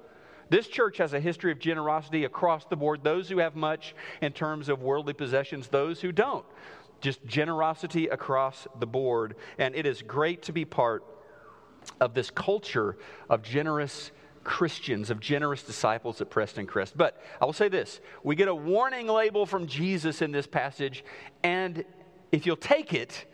[0.50, 3.04] This church has a history of generosity across the board.
[3.04, 6.46] Those who have much in terms of worldly possessions, those who don't.
[7.02, 9.36] Just generosity across the board.
[9.58, 11.04] And it is great to be part
[12.00, 12.98] of this culture
[13.30, 14.12] of generous
[14.44, 16.94] Christians, of generous disciples at Prestoncrest.
[16.96, 21.04] But I will say this we get a warning label from Jesus in this passage,
[21.44, 21.84] and
[22.32, 23.26] if you'll take it,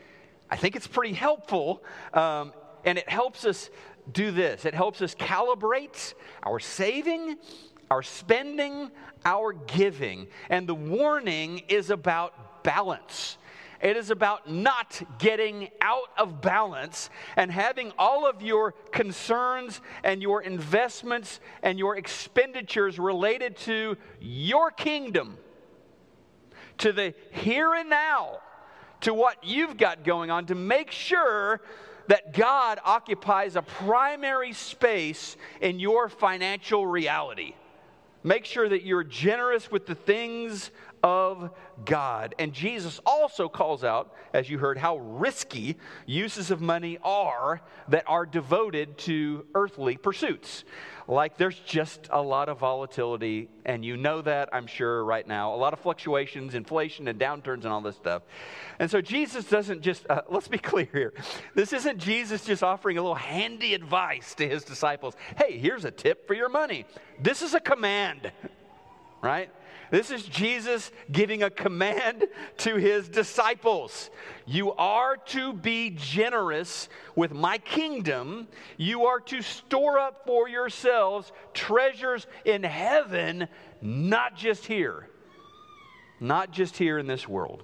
[0.49, 1.84] I think it's pretty helpful,
[2.14, 2.53] um,
[2.86, 3.70] and it helps us
[4.12, 7.38] do this it helps us calibrate our saving,
[7.91, 8.89] our spending,
[9.26, 10.28] our giving.
[10.49, 13.38] And the warning is about balance.
[13.82, 20.22] It is about not getting out of balance and having all of your concerns and
[20.22, 25.38] your investments and your expenditures related to your kingdom,
[26.80, 28.40] to the here and now,
[29.02, 31.62] to what you've got going on, to make sure
[32.08, 37.54] that God occupies a primary space in your financial reality.
[38.24, 40.72] Make sure that you're generous with the things
[41.04, 41.52] of
[41.86, 42.36] God.
[42.39, 48.04] And Jesus also calls out, as you heard, how risky uses of money are that
[48.08, 50.64] are devoted to earthly pursuits.
[51.10, 55.56] Like there's just a lot of volatility, and you know that, I'm sure, right now.
[55.56, 58.22] A lot of fluctuations, inflation, and downturns, and all this stuff.
[58.78, 61.14] And so Jesus doesn't just, uh, let's be clear here.
[61.56, 65.16] This isn't Jesus just offering a little handy advice to his disciples.
[65.36, 66.86] Hey, here's a tip for your money.
[67.20, 68.32] This is a command,
[69.24, 69.50] right?
[69.92, 72.26] This is Jesus giving a command
[72.58, 74.10] to his disciples.
[74.46, 78.48] You are to be generous with my kingdom.
[78.78, 83.48] You are to store up for yourselves treasures in heaven,
[83.82, 85.08] not just here.
[86.20, 87.64] Not just here in this world.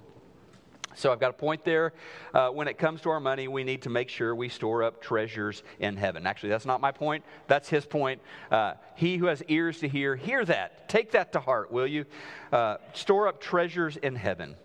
[0.96, 1.92] So I've got a point there.
[2.32, 5.02] Uh, when it comes to our money, we need to make sure we store up
[5.02, 6.26] treasures in heaven.
[6.26, 7.22] Actually, that's not my point.
[7.48, 8.22] That's his point.
[8.50, 10.88] Uh, he who has ears to hear, hear that.
[10.88, 12.06] Take that to heart, will you?
[12.50, 14.56] Uh, store up treasures in heaven.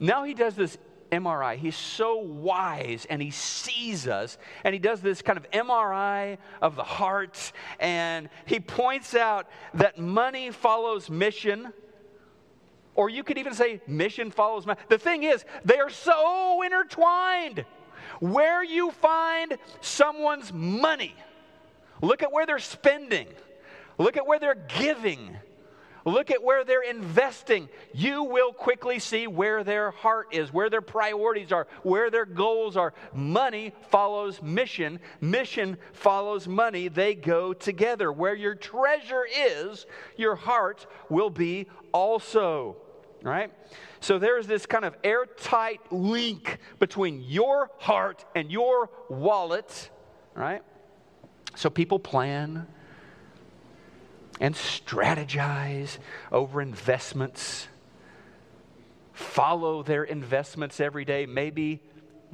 [0.00, 0.78] Now he does this
[1.12, 1.56] MRI.
[1.56, 6.76] He's so wise and he sees us and he does this kind of MRI of
[6.76, 11.72] the heart and he points out that money follows mission.
[12.94, 14.80] Or you could even say mission follows money.
[14.88, 17.64] The thing is, they are so intertwined.
[18.20, 21.14] Where you find someone's money,
[22.00, 23.26] look at where they're spending,
[23.98, 25.36] look at where they're giving,
[26.04, 27.68] look at where they're investing.
[27.92, 32.76] You will quickly see where their heart is, where their priorities are, where their goals
[32.76, 32.94] are.
[33.12, 36.88] Money follows mission, mission follows money.
[36.88, 38.12] They go together.
[38.12, 39.86] Where your treasure is,
[40.16, 42.76] your heart will be also
[43.24, 43.50] right?
[44.00, 49.90] So there's this kind of airtight link between your heart and your wallet,
[50.34, 50.62] right?
[51.56, 52.66] So people plan
[54.40, 55.98] and strategize
[56.30, 57.66] over investments,
[59.14, 61.80] follow their investments every day, maybe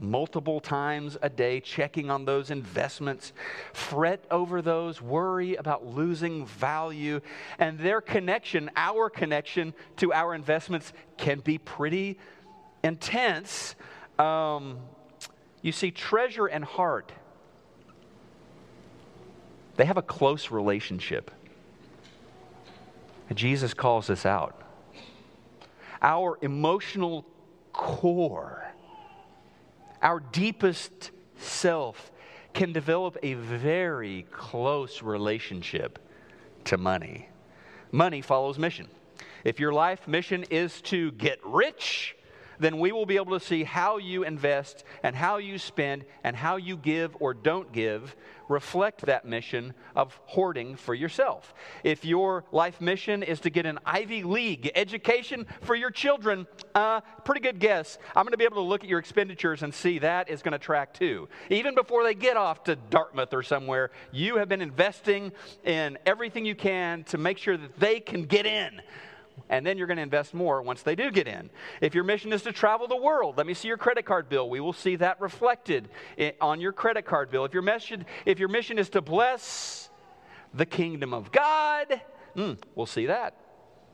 [0.00, 3.32] multiple times a day, checking on those investments,
[3.72, 7.20] fret over those, worry about losing value.
[7.58, 12.18] And their connection, our connection to our investments, can be pretty
[12.82, 13.74] intense.
[14.18, 14.78] Um,
[15.62, 17.12] you see, treasure and heart,
[19.76, 21.30] they have a close relationship.
[23.28, 24.60] And Jesus calls this out.
[26.02, 27.24] Our emotional
[27.72, 28.69] core
[30.02, 32.10] our deepest self
[32.52, 35.98] can develop a very close relationship
[36.64, 37.28] to money.
[37.92, 38.88] Money follows mission.
[39.44, 42.16] If your life mission is to get rich,
[42.60, 46.36] then we will be able to see how you invest and how you spend and
[46.36, 48.14] how you give or don't give
[48.50, 51.54] reflect that mission of hoarding for yourself.
[51.84, 57.00] If your life mission is to get an Ivy League education for your children, uh,
[57.24, 57.96] pretty good guess.
[58.16, 60.52] I'm going to be able to look at your expenditures and see that is going
[60.52, 61.28] to track too.
[61.48, 65.32] Even before they get off to Dartmouth or somewhere, you have been investing
[65.64, 68.82] in everything you can to make sure that they can get in
[69.48, 71.50] and then you're going to invest more once they do get in.
[71.80, 74.48] If your mission is to travel the world, let me see your credit card bill.
[74.50, 75.88] We will see that reflected
[76.40, 77.44] on your credit card bill.
[77.44, 79.90] If your mission, if your mission is to bless
[80.54, 82.00] the kingdom of God,
[82.36, 83.34] mm, we'll see that.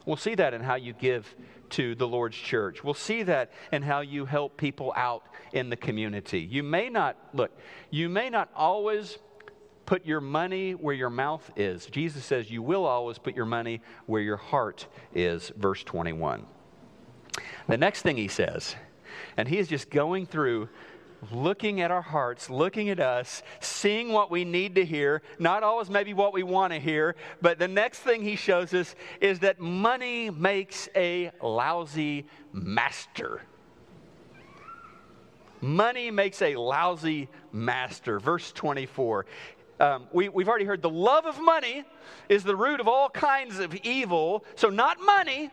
[0.06, 1.34] We'll see that in how you give
[1.70, 2.84] to the Lord's church.
[2.84, 6.40] We'll see that in how you help people out in the community.
[6.40, 7.50] You may not, look,
[7.90, 9.18] you may not always
[9.86, 11.86] put your money where your mouth is.
[11.86, 16.44] Jesus says you will always put your money where your heart is, verse 21.
[17.68, 18.76] The next thing he says,
[19.36, 20.68] and he is just going through
[21.32, 25.90] looking at our hearts, looking at us, seeing what we need to hear, not always
[25.90, 29.58] maybe what we want to hear, but the next thing he shows us is that
[29.58, 33.42] money makes a lousy master.
[35.60, 38.20] Money makes a lousy master.
[38.20, 39.26] Verse 24
[39.80, 41.84] um, we, we've already heard the love of money
[42.28, 44.44] is the root of all kinds of evil.
[44.54, 45.50] So, not money.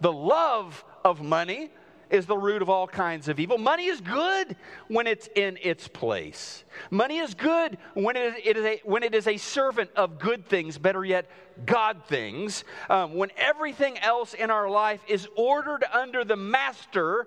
[0.00, 1.70] The love of money
[2.10, 3.58] is the root of all kinds of evil.
[3.58, 4.56] Money is good
[4.86, 6.64] when it's in its place.
[6.90, 10.18] Money is good when it is, it is a, when it is a servant of
[10.18, 11.26] good things, better yet,
[11.66, 12.64] God things.
[12.88, 17.26] Um, when everything else in our life is ordered under the master,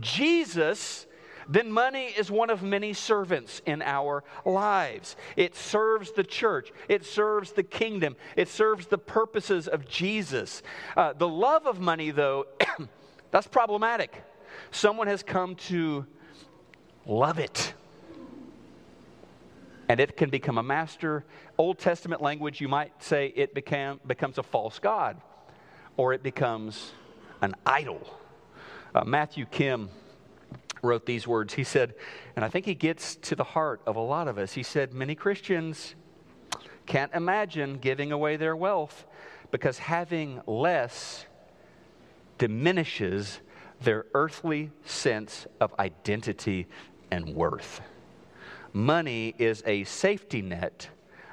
[0.00, 1.05] Jesus
[1.48, 5.16] then money is one of many servants in our lives.
[5.36, 10.62] It serves the church, it serves the kingdom, it serves the purposes of Jesus.
[10.96, 12.46] Uh, the love of money, though,
[13.30, 14.22] that's problematic.
[14.70, 16.06] Someone has come to
[17.04, 17.74] love it.
[19.88, 21.24] And it can become a master.
[21.58, 25.20] Old Testament language, you might say it became, becomes a false God
[25.96, 26.92] or it becomes
[27.40, 28.18] an idol.
[28.94, 29.88] Uh, Matthew Kim
[30.86, 31.54] wrote these words.
[31.54, 31.94] He said,
[32.34, 34.52] and I think he gets to the heart of a lot of us.
[34.52, 35.94] He said, Many Christians
[36.86, 39.06] can't imagine giving away their wealth
[39.50, 41.26] because having less
[42.38, 43.40] diminishes
[43.80, 46.66] their earthly sense of identity
[47.10, 47.80] and worth.
[48.72, 50.88] Money is a safety net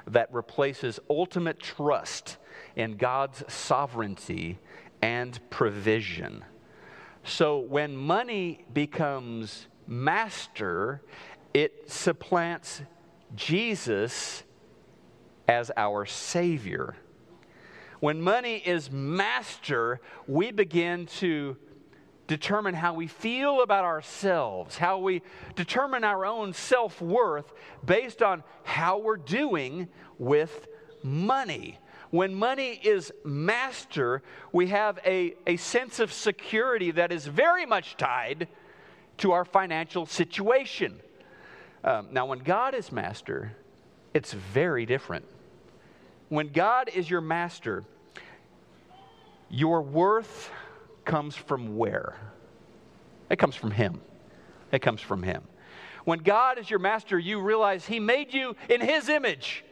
[0.06, 2.38] that replaces ultimate trust
[2.76, 4.58] in God's sovereignty
[5.02, 6.44] and provision.
[7.24, 11.02] So when money becomes master,
[11.54, 12.82] it supplants
[13.34, 14.44] Jesus
[15.48, 16.96] as our Savior.
[18.00, 21.56] When money is master, we begin to
[22.26, 25.22] determine how we feel about ourselves, how we
[25.56, 27.52] determine our own self worth
[27.84, 30.68] based on how we're doing with
[31.02, 31.78] money.
[32.14, 37.96] When money is master, we have a, a sense of security that is very much
[37.96, 38.46] tied
[39.18, 41.00] to our financial situation.
[41.82, 43.56] Um, now, when God is master,
[44.14, 45.24] it's very different.
[46.28, 47.82] When God is your master,
[49.50, 50.52] your worth
[51.04, 52.16] comes from where?
[53.28, 54.00] It comes from Him.
[54.70, 55.42] It comes from Him.
[56.04, 59.64] When God is your master, you realize He made you in His image.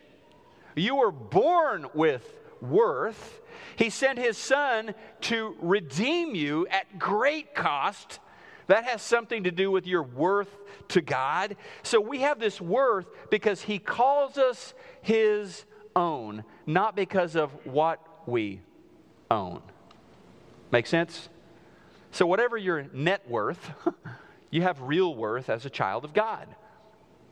[0.75, 3.41] You were born with worth.
[3.77, 8.21] He sent His Son to redeem you at great cost.
[8.69, 10.49] That has something to do with your worth
[10.89, 11.57] to God.
[11.83, 15.65] So we have this worth because He calls us His
[15.97, 18.61] own, not because of what we
[19.31, 19.63] own.
[20.71, 21.29] Make sense?
[22.13, 23.71] So, whatever your net worth,
[24.51, 26.47] you have real worth as a child of God,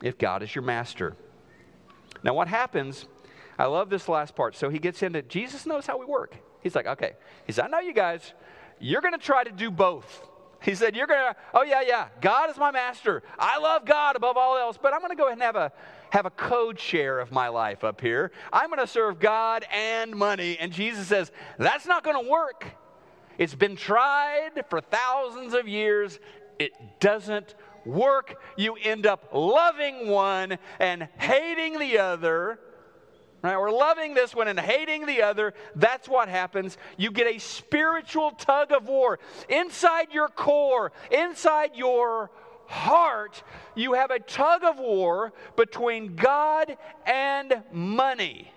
[0.01, 1.15] if God is your master.
[2.23, 3.05] Now, what happens,
[3.61, 4.55] I love this last part.
[4.55, 6.35] So, he gets into Jesus knows how we work.
[6.61, 7.13] He's like, okay.
[7.45, 8.33] He said, I know you guys,
[8.79, 10.27] you're going to try to do both.
[10.61, 13.23] He said, You're going to, oh, yeah, yeah, God is my master.
[13.37, 15.71] I love God above all else, but I'm going to go ahead and have a,
[16.11, 18.31] have a code share of my life up here.
[18.53, 20.57] I'm going to serve God and money.
[20.59, 22.65] And Jesus says, That's not going to work.
[23.37, 26.19] It's been tried for thousands of years.
[26.59, 27.55] It doesn't
[27.85, 28.35] work.
[28.55, 32.59] You end up loving one and hating the other.
[33.41, 33.55] Right?
[33.55, 35.53] Or loving this one and hating the other.
[35.75, 36.77] That's what happens.
[36.97, 39.19] You get a spiritual tug of war.
[39.49, 42.29] Inside your core, inside your
[42.67, 43.41] heart,
[43.75, 48.51] you have a tug of war between God and money.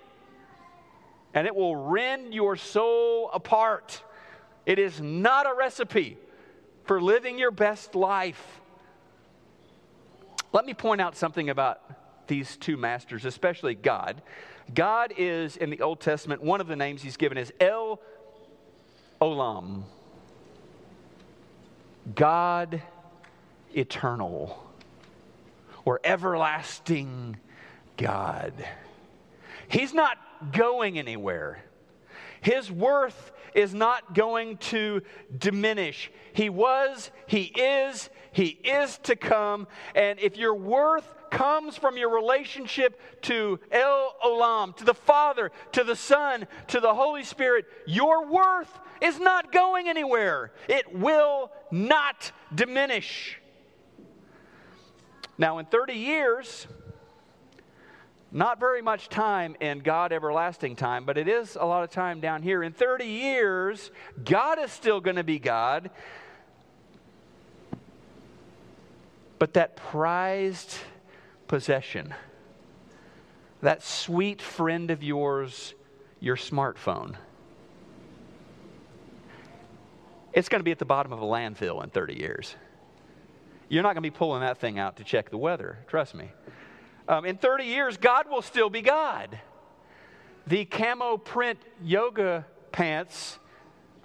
[1.32, 4.02] And it will rend your soul apart.
[4.66, 6.18] It is not a recipe
[6.84, 8.60] for living your best life.
[10.52, 11.80] Let me point out something about
[12.28, 14.22] these two masters, especially God.
[14.72, 18.00] God is, in the Old Testament, one of the names he's given is El
[19.20, 19.82] Olam.
[22.14, 22.82] God
[23.74, 24.62] eternal
[25.84, 27.36] or everlasting
[27.96, 28.52] God.
[29.68, 30.18] He's not
[30.52, 31.62] going anywhere.
[32.40, 35.02] His worth is not going to
[35.36, 36.10] diminish.
[36.32, 39.66] He was, He is, He is to come.
[39.94, 45.84] And if your worth comes from your relationship to El Olam, to the Father, to
[45.84, 50.52] the Son, to the Holy Spirit, your worth is not going anywhere.
[50.68, 53.40] It will not diminish.
[55.36, 56.68] Now, in 30 years,
[58.30, 62.20] not very much time in God everlasting time, but it is a lot of time
[62.20, 62.62] down here.
[62.62, 63.90] In 30 years,
[64.24, 65.90] God is still going to be God.
[69.40, 70.78] But that prized
[71.48, 72.14] possession,
[73.60, 75.74] that sweet friend of yours,
[76.20, 77.16] your smartphone,
[80.32, 82.56] it's going to be at the bottom of a landfill in 30 years.
[83.68, 86.30] You're not going to be pulling that thing out to check the weather, trust me.
[87.08, 89.38] Um, in 30 years, God will still be God.
[90.46, 93.38] The camo print yoga pants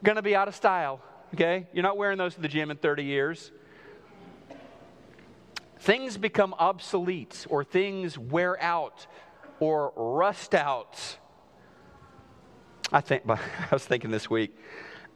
[0.04, 1.02] going to be out of style,
[1.34, 1.68] okay?
[1.74, 3.52] You're not wearing those to the gym in 30 years.
[5.80, 9.08] Things become obsolete or things wear out
[9.60, 11.18] or rust out.
[12.92, 13.40] I think I
[13.72, 14.56] was thinking this week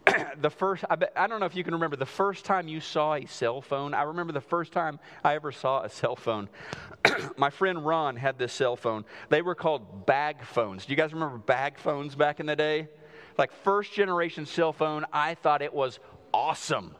[0.42, 2.80] the first, I, bet, I don't know if you can remember the first time you
[2.80, 3.94] saw a cell phone.
[3.94, 6.50] I remember the first time I ever saw a cell phone.
[7.38, 9.06] My friend Ron had this cell phone.
[9.30, 10.86] They were called bag phones.
[10.86, 12.90] Do you guys remember bag phones back in the day?
[13.38, 16.00] Like first generation cell phone, I thought it was
[16.34, 16.96] awesome.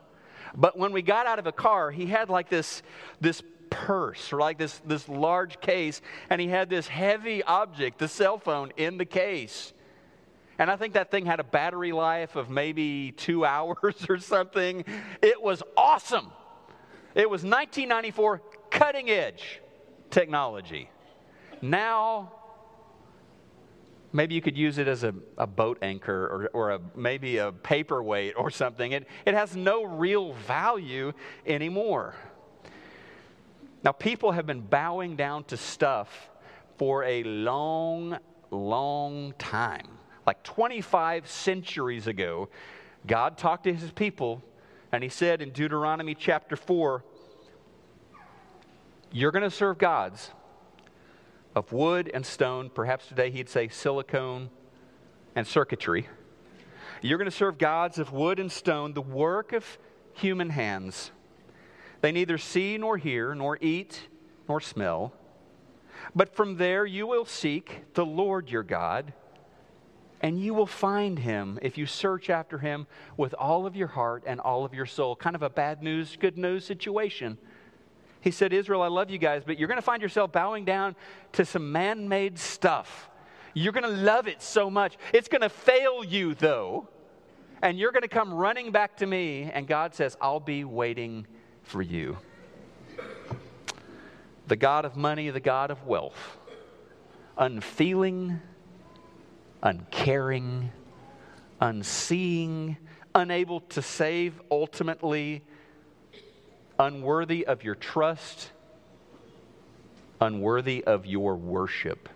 [0.56, 2.82] But when we got out of the car, he had like this,
[3.20, 3.42] this
[3.74, 6.00] purse or like this, this large case,
[6.30, 9.72] and he had this heavy object, the cell phone, in the case.
[10.58, 14.84] And I think that thing had a battery life of maybe two hours or something.
[15.20, 16.30] It was awesome.
[17.16, 19.60] It was 1994, cutting edge
[20.10, 20.88] technology.
[21.60, 22.32] Now,
[24.12, 27.50] maybe you could use it as a, a boat anchor or, or a, maybe a
[27.50, 28.92] paperweight or something.
[28.92, 31.12] It, it has no real value
[31.44, 32.14] anymore.
[33.84, 36.30] Now, people have been bowing down to stuff
[36.78, 38.18] for a long,
[38.50, 39.86] long time.
[40.26, 42.48] Like 25 centuries ago,
[43.06, 44.42] God talked to his people
[44.90, 47.04] and he said in Deuteronomy chapter 4
[49.12, 50.30] You're going to serve gods
[51.54, 52.70] of wood and stone.
[52.70, 54.48] Perhaps today he'd say silicone
[55.36, 56.08] and circuitry.
[57.02, 59.78] You're going to serve gods of wood and stone, the work of
[60.14, 61.10] human hands.
[62.04, 64.08] They neither see nor hear, nor eat
[64.46, 65.14] nor smell.
[66.14, 69.14] But from there you will seek the Lord your God,
[70.20, 72.86] and you will find him if you search after him
[73.16, 75.16] with all of your heart and all of your soul.
[75.16, 77.38] Kind of a bad news, good news situation.
[78.20, 80.96] He said, Israel, I love you guys, but you're going to find yourself bowing down
[81.32, 83.08] to some man made stuff.
[83.54, 84.98] You're going to love it so much.
[85.14, 86.86] It's going to fail you, though,
[87.62, 89.50] and you're going to come running back to me.
[89.50, 91.26] And God says, I'll be waiting
[91.64, 92.18] for you.
[94.46, 96.36] The God of money, the God of wealth,
[97.36, 98.40] unfeeling,
[99.62, 100.70] uncaring,
[101.60, 102.76] unseeing,
[103.14, 105.42] unable to save ultimately,
[106.78, 108.50] unworthy of your trust,
[110.20, 112.08] unworthy of your worship.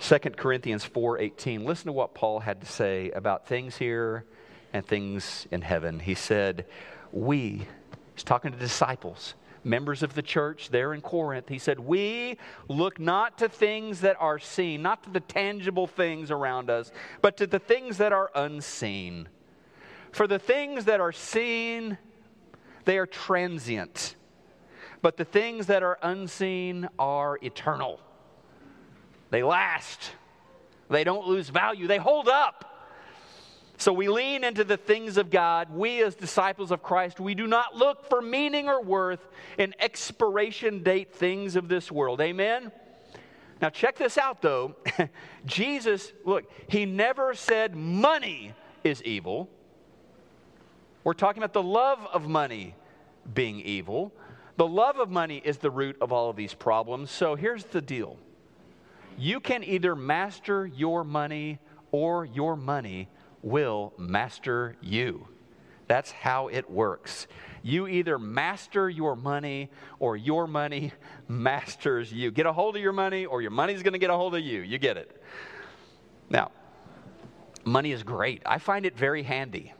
[0.00, 1.64] 2 Corinthians 4:18.
[1.64, 4.24] Listen to what Paul had to say about things here
[4.72, 5.98] and things in heaven.
[6.00, 6.66] He said,
[7.12, 7.66] "We,"
[8.14, 9.34] he's talking to disciples,
[9.64, 11.48] members of the church there in Corinth.
[11.48, 12.38] He said, "We
[12.68, 16.92] look not to things that are seen, not to the tangible things around us,
[17.22, 19.28] but to the things that are unseen.
[20.12, 21.98] For the things that are seen,
[22.84, 24.16] they are transient,
[25.02, 28.00] but the things that are unseen are eternal."
[29.30, 30.12] They last.
[30.88, 31.86] They don't lose value.
[31.86, 32.77] They hold up.
[33.78, 35.70] So we lean into the things of God.
[35.70, 39.24] We, as disciples of Christ, we do not look for meaning or worth
[39.56, 42.20] in expiration date things of this world.
[42.20, 42.72] Amen?
[43.62, 44.74] Now, check this out, though.
[45.46, 48.52] Jesus, look, he never said money
[48.82, 49.48] is evil.
[51.04, 52.74] We're talking about the love of money
[53.32, 54.12] being evil.
[54.56, 57.12] The love of money is the root of all of these problems.
[57.12, 58.16] So here's the deal
[59.16, 61.60] you can either master your money
[61.92, 63.08] or your money
[63.42, 65.28] will master you.
[65.86, 67.26] That's how it works.
[67.62, 70.92] You either master your money or your money
[71.28, 72.30] masters you.
[72.30, 74.42] Get a hold of your money or your money's going to get a hold of
[74.42, 74.60] you.
[74.60, 75.22] You get it.
[76.30, 76.50] Now,
[77.64, 78.42] money is great.
[78.44, 79.72] I find it very handy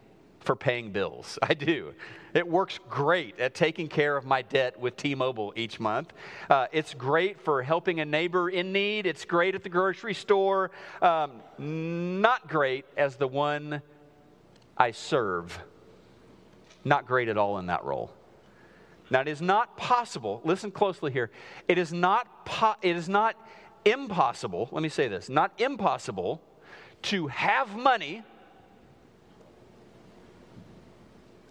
[0.49, 1.39] for paying bills.
[1.43, 1.93] I do.
[2.33, 6.15] It works great at taking care of my debt with T Mobile each month.
[6.49, 9.05] Uh, it's great for helping a neighbor in need.
[9.05, 10.71] It's great at the grocery store.
[11.03, 13.83] Um, not great as the one
[14.79, 15.59] I serve.
[16.83, 18.11] Not great at all in that role.
[19.11, 21.31] Now, it is not possible, listen closely here.
[21.67, 23.37] It is not, po- it is not
[23.85, 26.41] impossible, let me say this, not impossible
[27.03, 28.23] to have money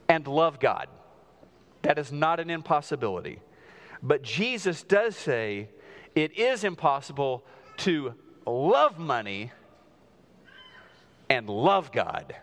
[0.10, 0.88] and love God.
[1.82, 3.40] That is not an impossibility.
[4.02, 5.70] But Jesus does say
[6.16, 7.44] it is impossible
[7.78, 8.14] to
[8.46, 9.52] love money
[11.30, 12.36] and love God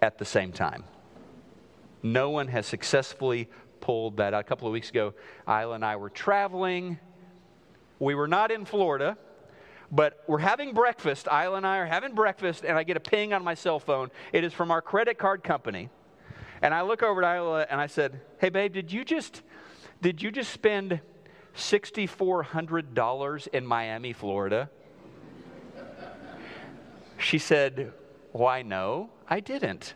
[0.00, 0.84] at the same time.
[2.02, 3.48] No one has successfully
[3.80, 4.40] pulled that out.
[4.40, 5.14] A couple of weeks ago,
[5.48, 6.98] Isla and I were traveling.
[7.98, 9.16] We were not in Florida,
[9.90, 11.26] but we're having breakfast.
[11.26, 14.10] Isla and I are having breakfast, and I get a ping on my cell phone.
[14.32, 15.88] It is from our credit card company.
[16.62, 19.42] And I look over at Isla and I said, Hey, babe, did you just,
[20.00, 21.00] did you just spend
[21.54, 24.70] $6,400 in Miami, Florida?
[27.18, 27.92] She said,
[28.32, 29.94] Why, no, I didn't.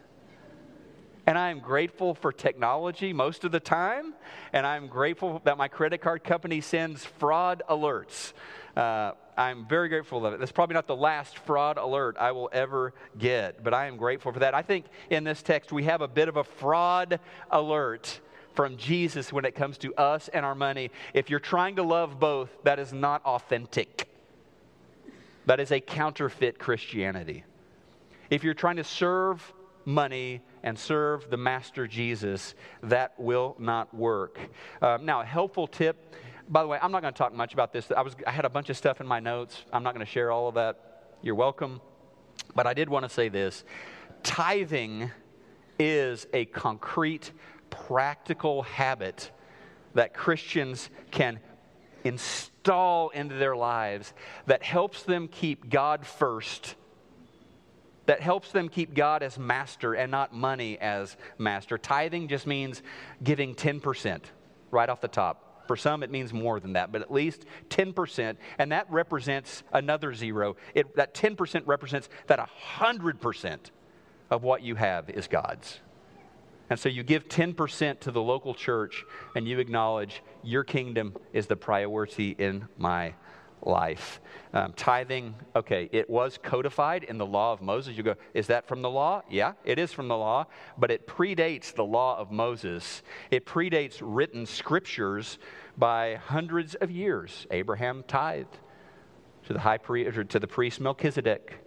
[1.27, 4.15] And I'm grateful for technology most of the time,
[4.53, 8.33] and I'm grateful that my credit card company sends fraud alerts.
[8.75, 10.41] Uh, I'm very grateful of it.
[10.41, 14.33] That's probably not the last fraud alert I will ever get, but I am grateful
[14.33, 14.55] for that.
[14.55, 17.21] I think in this text we have a bit of a fraud
[17.51, 18.21] alert
[18.55, 20.91] from Jesus when it comes to us and our money.
[21.15, 24.09] If you're trying to love both, that is not authentic.
[25.47, 27.45] That is a counterfeit Christianity.
[28.29, 29.53] If you're trying to serve
[29.85, 34.39] money and serve the Master Jesus, that will not work.
[34.83, 36.15] Um, now, a helpful tip.
[36.51, 37.91] By the way, I'm not going to talk much about this.
[37.97, 39.63] I, was, I had a bunch of stuff in my notes.
[39.73, 41.13] I'm not going to share all of that.
[41.23, 41.81] You're welcome.
[42.57, 43.65] But I did want to say this
[44.25, 45.11] tithing
[45.79, 47.31] is a concrete,
[47.71, 49.31] practical habit
[49.95, 51.39] that Christians can
[52.03, 54.13] install into their lives
[54.47, 56.75] that helps them keep God first
[58.07, 61.79] that helps them keep God as master and not money as master.
[61.79, 62.83] Tithing just means
[63.23, 64.23] giving 10%
[64.73, 65.50] right off the top.
[65.71, 68.37] For some, it means more than that, but at least 10%.
[68.59, 70.57] And that represents another zero.
[70.75, 72.41] It, that 10% represents that
[72.81, 73.59] 100%
[74.31, 75.79] of what you have is God's.
[76.71, 79.05] And so you give 10% to the local church
[79.37, 83.15] and you acknowledge your kingdom is the priority in my life.
[84.53, 87.97] Um, tithing, okay, it was codified in the law of Moses.
[87.97, 89.23] You go, is that from the law?
[89.31, 90.47] Yeah, it is from the law,
[90.77, 93.03] but it predates the law of Moses.
[93.31, 95.39] It predates written scriptures
[95.79, 97.47] by hundreds of years.
[97.51, 98.59] Abraham tithed
[99.47, 101.65] to the high priest, to the priest Melchizedek.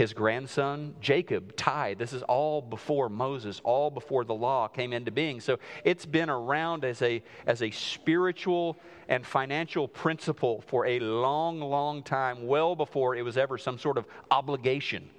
[0.00, 1.98] His grandson Jacob tithed.
[1.98, 5.40] This is all before Moses, all before the law came into being.
[5.40, 8.78] So it's been around as a, as a spiritual
[9.10, 13.98] and financial principle for a long, long time, well before it was ever some sort
[13.98, 15.10] of obligation.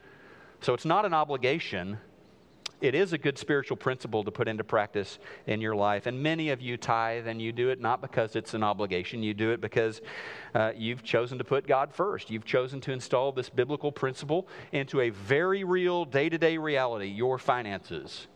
[0.62, 2.00] So it's not an obligation,
[2.82, 6.08] it is a good spiritual principle to put into practice in your life.
[6.08, 9.24] And many of you tithe, and you do it not because it's an obligation.
[9.24, 10.02] You do it because
[10.56, 12.30] uh, you've chosen to put God first.
[12.30, 17.08] You've chosen to install this biblical principle into a very real day to day reality
[17.08, 18.28] your finances.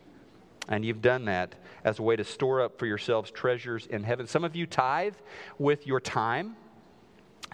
[0.68, 4.26] And you've done that as a way to store up for yourselves treasures in heaven.
[4.26, 5.14] Some of you tithe
[5.58, 6.56] with your time.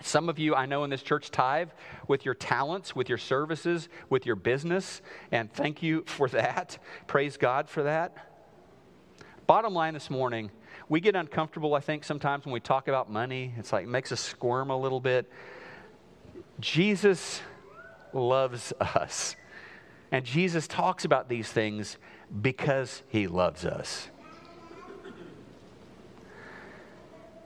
[0.00, 1.68] Some of you, I know in this church, tithe
[2.08, 6.78] with your talents, with your services, with your business, and thank you for that.
[7.06, 8.16] Praise God for that.
[9.46, 10.50] Bottom line this morning,
[10.88, 13.54] we get uncomfortable, I think, sometimes when we talk about money.
[13.58, 15.30] It's like, it makes us squirm a little bit.
[16.60, 17.40] Jesus
[18.12, 19.36] loves us.
[20.10, 21.96] And Jesus talks about these things
[22.40, 24.08] because he loves us.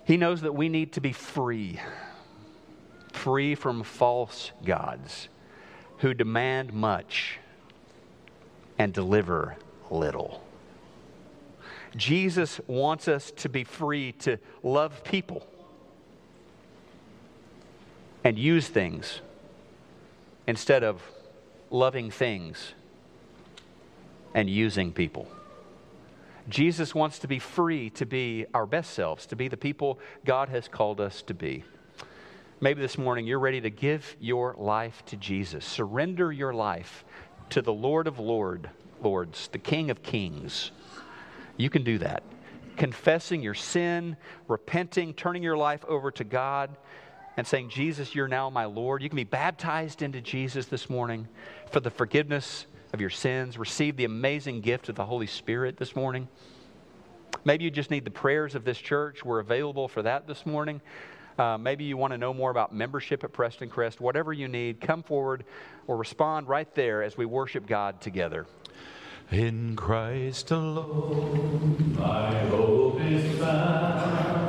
[0.04, 1.80] He knows that we need to be free
[3.26, 5.28] free from false gods
[5.98, 7.40] who demand much
[8.78, 9.56] and deliver
[9.90, 10.44] little.
[11.96, 15.44] Jesus wants us to be free to love people
[18.22, 19.20] and use things
[20.46, 21.02] instead of
[21.72, 22.74] loving things
[24.34, 25.26] and using people.
[26.48, 30.48] Jesus wants to be free to be our best selves, to be the people God
[30.48, 31.64] has called us to be.
[32.58, 35.62] Maybe this morning you're ready to give your life to Jesus.
[35.62, 37.04] Surrender your life
[37.50, 38.70] to the Lord of Lord,
[39.02, 40.70] Lords, the King of Kings.
[41.58, 42.22] You can do that.
[42.78, 44.16] Confessing your sin,
[44.48, 46.74] repenting, turning your life over to God,
[47.36, 49.02] and saying, Jesus, you're now my Lord.
[49.02, 51.28] You can be baptized into Jesus this morning
[51.70, 53.58] for the forgiveness of your sins.
[53.58, 56.26] Receive the amazing gift of the Holy Spirit this morning.
[57.44, 59.22] Maybe you just need the prayers of this church.
[59.26, 60.80] We're available for that this morning.
[61.38, 64.00] Uh, maybe you want to know more about membership at Prestoncrest.
[64.00, 65.44] Whatever you need, come forward
[65.86, 68.46] or respond right there as we worship God together.
[69.30, 71.96] In Christ alone.
[71.98, 74.45] My hope is found.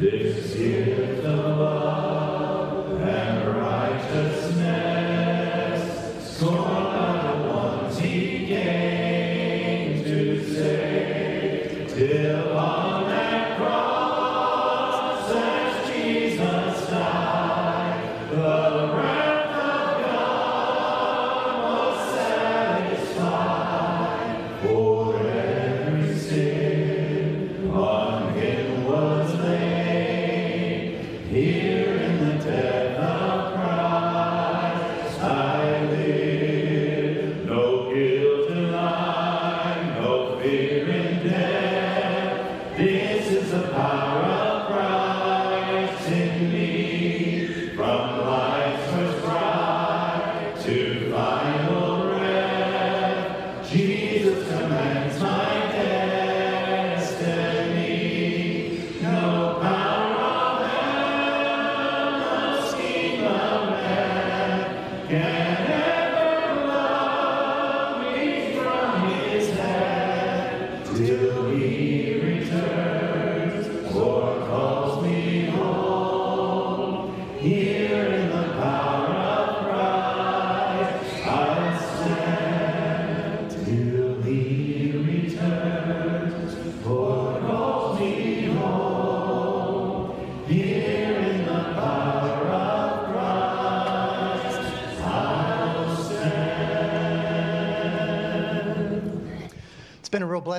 [0.00, 0.95] This gift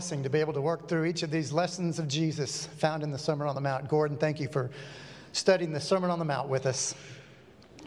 [0.07, 3.11] blessing to be able to work through each of these lessons of Jesus found in
[3.11, 3.89] the Sermon on the Mount.
[3.89, 4.69] Gordon, thank you for
[5.33, 6.95] studying the Sermon on the Mount with us.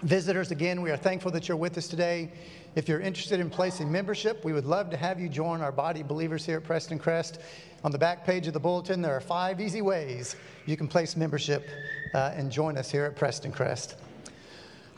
[0.02, 2.30] Visitors, again, we are thankful that you're with us today.
[2.74, 6.02] If you're interested in placing membership, we would love to have you join our body
[6.02, 7.38] believers here at Prestoncrest.
[7.84, 11.16] On the back page of the bulletin, there are five easy ways you can place
[11.16, 11.70] membership
[12.12, 13.94] uh, and join us here at Prestoncrest.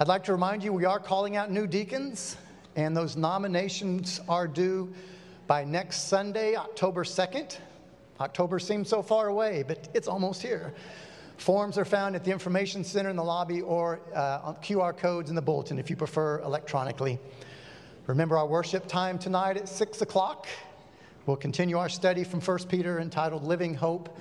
[0.00, 2.36] I'd like to remind you we are calling out new deacons,
[2.74, 4.92] and those nominations are due
[5.46, 7.58] by next Sunday, October 2nd.
[8.20, 10.72] October seems so far away, but it's almost here.
[11.38, 15.34] Forms are found at the Information Center in the lobby or uh, QR codes in
[15.34, 17.18] the bulletin if you prefer electronically.
[18.06, 20.46] Remember our worship time tonight at 6 o'clock.
[21.26, 24.16] We'll continue our study from 1 Peter entitled Living Hope.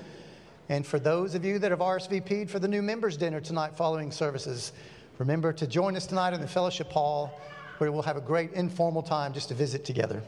[0.70, 4.12] And for those of you that have RSVP'd for the new members' dinner tonight following
[4.12, 4.72] services,
[5.18, 7.40] remember to join us tonight in the fellowship hall
[7.78, 10.24] where we'll have a great informal time just to visit together.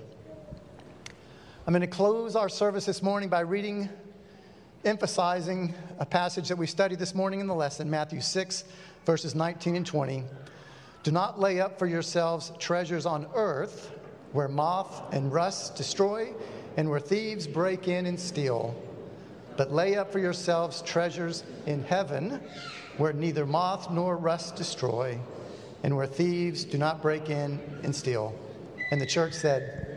[1.65, 3.87] I'm going to close our service this morning by reading,
[4.83, 8.65] emphasizing a passage that we studied this morning in the lesson, Matthew 6,
[9.05, 10.25] verses 19 and 20.
[11.03, 13.93] Do not lay up for yourselves treasures on earth
[14.33, 16.33] where moth and rust destroy
[16.75, 18.75] and where thieves break in and steal.
[19.55, 22.41] But lay up for yourselves treasures in heaven
[22.97, 25.17] where neither moth nor rust destroy
[25.81, 28.37] and where thieves do not break in and steal.
[28.91, 29.93] And the church said,